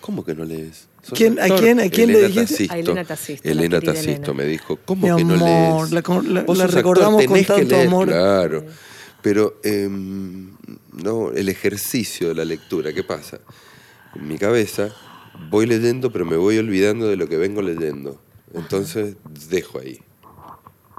[0.00, 0.88] ¿Cómo que no lees?
[1.02, 2.66] ¿Sos ¿Quién- a actor?" quién- a quién le dijiste?
[2.70, 4.32] A Elena Tacisto, Elena Tacisto Elena.
[4.34, 5.92] me dijo, ¿cómo Mi que no lees?
[5.92, 7.86] la con- la- Vos la recordamos con tanto leer".
[7.86, 8.08] amor.
[8.08, 8.64] Claro.
[9.22, 10.56] Pero em,
[10.92, 13.38] no, el ejercicio de la lectura, ¿qué pasa?
[14.16, 14.94] En mi cabeza
[15.50, 18.20] voy leyendo, pero me voy olvidando de lo que vengo leyendo.
[18.54, 19.16] Entonces
[19.50, 20.00] dejo ahí.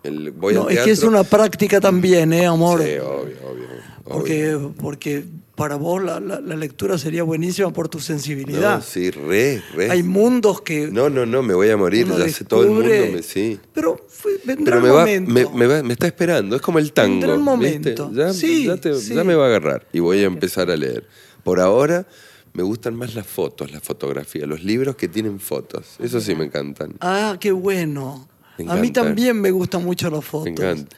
[0.03, 2.79] El- voy No, al es que es una práctica también, ¿eh, amor?
[2.81, 3.37] Sí, obvio, obvio.
[3.49, 3.67] obvio.
[4.03, 5.23] porque, porque
[5.55, 8.77] para vos la, la- la lectura sería buenísima por tu sensibilidad.
[8.77, 9.91] No, sí, re, re.
[9.91, 12.89] Hay mundos que No, no, no, me voy a morir, ya sé todo el mundo,
[12.89, 13.59] me, sí.
[13.73, 15.31] Pero fue- vendrá Pero me, va, momento.
[15.31, 17.11] me, me va- me está esperando, es como el tango.
[17.11, 17.51] Vendrá el ¿viste?
[17.51, 18.11] momento.
[18.13, 19.13] Ya, Sí, ya te- sí.
[19.13, 21.05] ya me va a agarrar y voy a empezar a leer.
[21.43, 22.07] Por ahora
[22.53, 25.95] me gustan más las fotos, las fotografías, los libros que tienen fotos.
[25.99, 26.95] Eso sí me encantan.
[27.01, 28.27] Ah, qué bueno.
[28.69, 30.45] A mí también me gustan mucho las fotos.
[30.45, 30.95] Me encanta.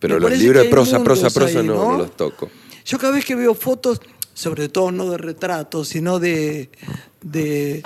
[0.00, 1.92] Pero Me los libros de prosa, prosa, prosa ahí, no, ¿no?
[1.92, 2.48] no los toco.
[2.84, 4.00] Yo cada vez que veo fotos,
[4.32, 6.70] sobre todo no de retratos, sino de,
[7.20, 7.82] de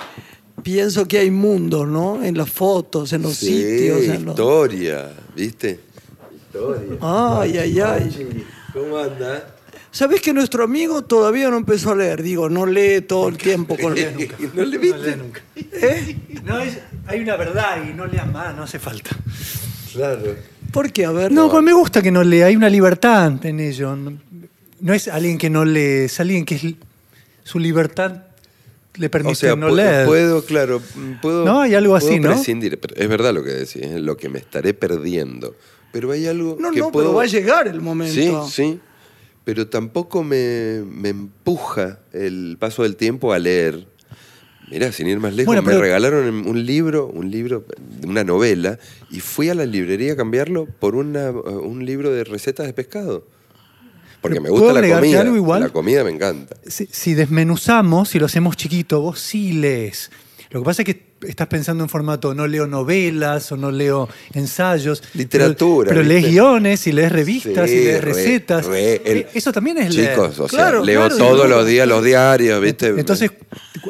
[0.61, 2.23] pienso que hay mundos, ¿no?
[2.23, 4.33] En las fotos, en los Sí, sitios, en los...
[4.35, 5.79] historia, ¿viste?
[6.35, 6.97] Historia.
[7.01, 8.45] Ay, ay, ay.
[8.71, 9.52] ¿Cómo anda?
[9.93, 12.23] ¿Sabés que nuestro amigo todavía no empezó a leer?
[12.23, 15.15] Digo, no lee todo el tiempo con ¿No le No lee viste?
[15.15, 15.41] nunca.
[15.55, 16.17] ¿Eh?
[16.43, 19.11] No, es- hay una verdad y no leas más, no hace falta.
[19.93, 20.35] Claro.
[20.71, 21.05] ¿Por qué?
[21.05, 21.31] A ver.
[21.31, 23.95] No, pues me gusta que no lea, hay una libertad en ello.
[23.95, 24.17] No,
[24.79, 26.73] no es alguien que no lee, es alguien que es-
[27.43, 28.23] su libertad
[28.95, 30.07] le permite O sea, no leer.
[30.07, 30.81] puedo, claro,
[31.21, 31.45] puedo.
[31.45, 32.29] No, hay algo así, puedo ¿no?
[32.31, 35.55] prescindir, pero es verdad lo que decís, es lo que me estaré perdiendo.
[35.91, 37.09] Pero hay algo No, que no, puedo...
[37.09, 38.47] pero va a llegar el momento.
[38.47, 38.79] Sí, sí.
[39.43, 43.87] Pero tampoco me, me empuja el paso del tiempo a leer.
[44.71, 47.65] Mirá, sin ir más lejos, Bueno, me pero- regalaron un libro, un libro,
[48.07, 48.79] una novela,
[49.11, 53.27] y fui a la librería a cambiarlo por una, un libro de recetas de pescado.
[54.21, 55.19] Porque me gusta ¿puedo la comida.
[55.21, 55.59] algo igual?
[55.63, 56.55] La comida me encanta.
[56.65, 60.09] Si, si desmenuzamos, si lo hacemos chiquito, vos sí lees.
[60.49, 64.09] Lo que pasa es que estás pensando en formato, no leo novelas o no leo
[64.33, 65.03] ensayos.
[65.13, 68.65] Literatura, Pero, pero lees guiones y lees revistas y lees re, recetas.
[68.65, 70.11] re, el- Eh, Eso también es leer.
[70.15, 72.87] Chicos, o sea, Claro, leo claro, todos los días los diarios, ¿viste?
[72.87, 73.31] Entonces,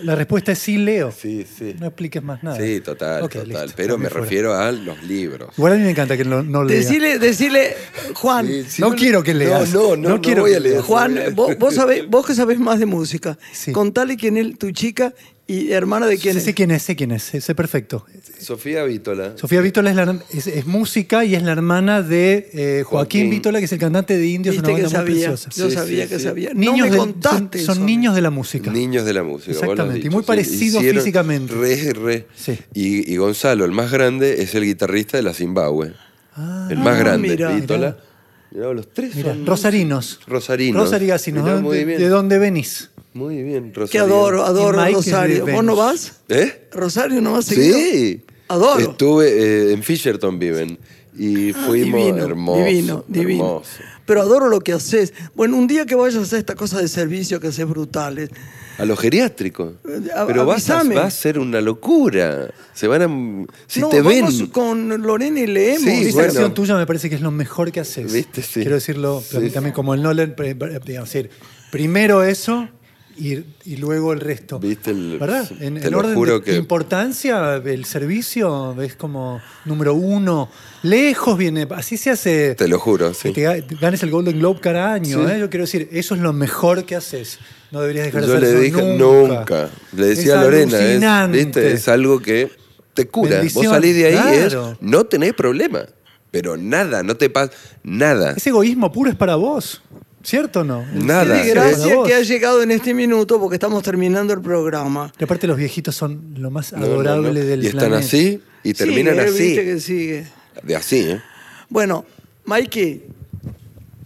[0.03, 1.11] la respuesta es sí leo.
[1.11, 1.75] Sí, sí.
[1.79, 2.57] No expliques más nada.
[2.57, 3.47] Sí, total, total.
[3.47, 4.23] listo, Pero me fuera.
[4.23, 5.49] refiero a los libros.
[5.57, 6.77] Igual a mí me encanta que no, no lea.
[6.77, 7.75] Decile, decile,
[8.15, 9.71] Juan, Sí, sí, no quiero que leas.
[9.73, 10.81] No, no, no, No quiero voy a leer.
[10.81, 13.71] Juan, vos, vos, sabés- vos que sabés más de música, Sí.
[13.71, 15.13] contale quién es tu chica
[15.45, 16.43] y hermana de quién es.
[16.43, 18.05] sé quién es, sé quién es, sé, perfecto.
[18.39, 19.33] Sofía Vítola.
[19.37, 23.29] Sofía Vítola es, la- es- es música y es la hermana de eh, Joaquín, Joaquín.
[23.29, 25.49] Vítola, que es el cantante de Indios, una que banda muy preciosa.
[25.55, 26.23] yo Sí, sabía sí, que sí.
[26.25, 26.53] sabía.
[26.53, 27.85] Niños no me contaste son, son eso.
[27.85, 28.71] niños de la música.
[28.71, 29.51] Niños de la música.
[29.51, 31.53] Exactamente, y muy parecidos físicamente.
[31.53, 32.27] Re, re.
[32.35, 32.57] Sí.
[32.73, 35.93] Y, y Gonzalo, el más grande, es el guitarrista de la Zimbabue.
[36.35, 37.51] Ah, el más Ah, grande, mira.
[37.53, 37.97] Vítola.
[38.51, 40.19] Mirá, los tres son Rosarinos.
[40.27, 40.91] Rosarinos.
[40.91, 41.99] Mirá, ¿de- de, bien.
[41.99, 42.91] ¿De dónde venís?
[43.13, 43.91] Muy bien, Rosario.
[43.91, 45.45] Que adoro, adoro Rosario.
[45.45, 46.21] ¿Vos no vas?
[46.29, 46.67] ¿Eh?
[46.71, 47.77] Rosario no vas seguido.
[47.77, 48.21] Sí.
[48.47, 48.91] Adoro.
[48.91, 50.77] Estuve eh, en Fisherton viven
[51.17, 53.43] y Ah, fuimos divino, hermoso, divino, divino.
[53.45, 53.69] hermoso.
[54.05, 55.13] Pero adoro lo que haces.
[55.35, 58.29] Bueno, un día que vayas a hacer esta cosa de servicio que haces brutales.
[58.79, 59.73] A lo geriátrico.
[59.87, 60.95] Eh, a- Pero vas a, avísame.
[60.95, 62.49] va a ser una locura.
[62.73, 63.45] Se van a.
[63.67, 64.25] Si no, te ven.
[64.25, 65.83] vamos con Lorena y leemos.
[65.83, 66.29] Sí, Esa bueno.
[66.31, 68.11] acción tuya me parece que es lo mejor que haces.
[68.11, 68.41] ¿Viste?
[68.41, 68.61] Sí.
[68.61, 70.35] Quiero decirlo Sí, también como el Nolan,
[71.71, 72.67] primero eso
[73.17, 74.59] y, y luego el resto.
[74.59, 75.49] ¿Viste el- ¿Verdad?
[75.59, 80.49] En, te en lo orden juro de que- importancia, el servicio es como número uno.
[80.81, 82.55] Lejos viene, así se hace.
[82.55, 83.31] Te lo juro, Que sí.
[83.33, 85.25] te ga- ganes el Golden Globe cada año.
[85.25, 85.31] Sí.
[85.33, 85.39] ¿eh?
[85.39, 87.39] Yo quiero decir, eso es lo mejor que haces.
[87.71, 89.39] No deberías dejar de Yo hacer le dije nunca.
[89.39, 89.69] nunca.
[89.95, 91.31] Le decía Es a Lorena, es.
[91.31, 91.73] ¿viste?
[91.73, 92.51] es algo que
[92.93, 93.37] te cura.
[93.37, 94.71] Bendición, Vos salís de ahí claro.
[94.73, 95.85] es, no tenés problema.
[96.29, 97.51] Pero nada, no te pasa
[97.83, 98.33] nada.
[98.35, 99.81] Ese egoísmo puro es para vos.
[100.23, 100.85] ¿Cierto o no?
[100.93, 101.41] Nada.
[101.43, 102.07] Qué servicio es para gracia vos.
[102.07, 105.11] que ha llegado en este minuto porque estamos terminando el programa.
[105.19, 107.45] Y aparte los viejitos son lo más No, no, adorable no.
[107.45, 108.05] del Y están planeta.
[108.05, 109.43] así y terminan Sigue, así.
[109.43, 110.27] Viste que sigue.
[110.63, 111.21] De así, ¿eh?
[111.69, 112.05] Bueno,
[112.45, 113.03] Mikey,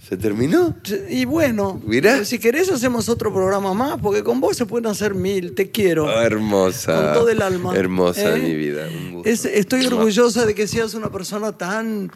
[0.07, 0.73] ¿Se terminó?
[1.09, 2.23] y bueno, Mirá.
[2.23, 6.07] si querés hacemos otro programa más, porque con vos se pueden hacer mil, te quiero.
[6.07, 6.95] Ah, hermosa.
[6.95, 7.75] Con todo el alma.
[7.75, 8.39] Hermosa ¿Eh?
[8.39, 8.87] mi vida.
[8.87, 9.29] Un gusto.
[9.29, 12.09] Es- estoy orgullosa de que seas una persona tan...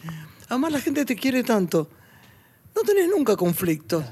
[0.48, 1.88] Además la gente te quiere tanto.
[2.74, 4.02] No tenés nunca conflicto.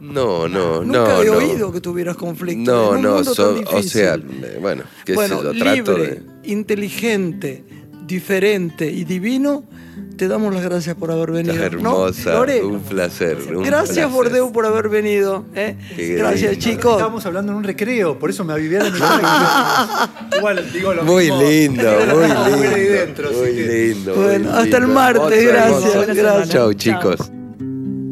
[0.00, 1.22] No, no, Nunca no.
[1.22, 1.32] he no.
[1.36, 2.72] oído que tuvieras conflicto.
[2.72, 4.18] No, en un no, mundo so- tan o sea,
[4.60, 6.22] bueno, qué bueno, sé yo, trato libre, de...
[6.50, 7.64] inteligente,
[8.04, 9.62] diferente y divino,
[10.16, 11.54] te damos las gracias por haber venido.
[11.54, 11.78] Estás ¿no?
[11.78, 13.38] hermosa, Lore, un placer.
[13.54, 14.10] un gracias.
[14.10, 15.44] Bordeu por haber venido.
[15.54, 15.76] ¿eh?
[16.18, 16.64] Gracias lindo.
[16.70, 16.92] chicos.
[16.94, 20.10] Estábamos hablando en un recreo, por eso me avivé la mitad.
[20.36, 21.42] Igual digo lo Muy mismo.
[21.42, 22.76] lindo, muy lindo.
[22.92, 24.14] dentro, así muy que- lindo.
[24.16, 26.48] Bueno, muy hasta el martes, gracias, gracias.
[26.48, 27.30] Chau, chicos.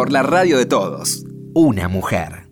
[0.00, 2.49] Por la radio de todos, una mujer.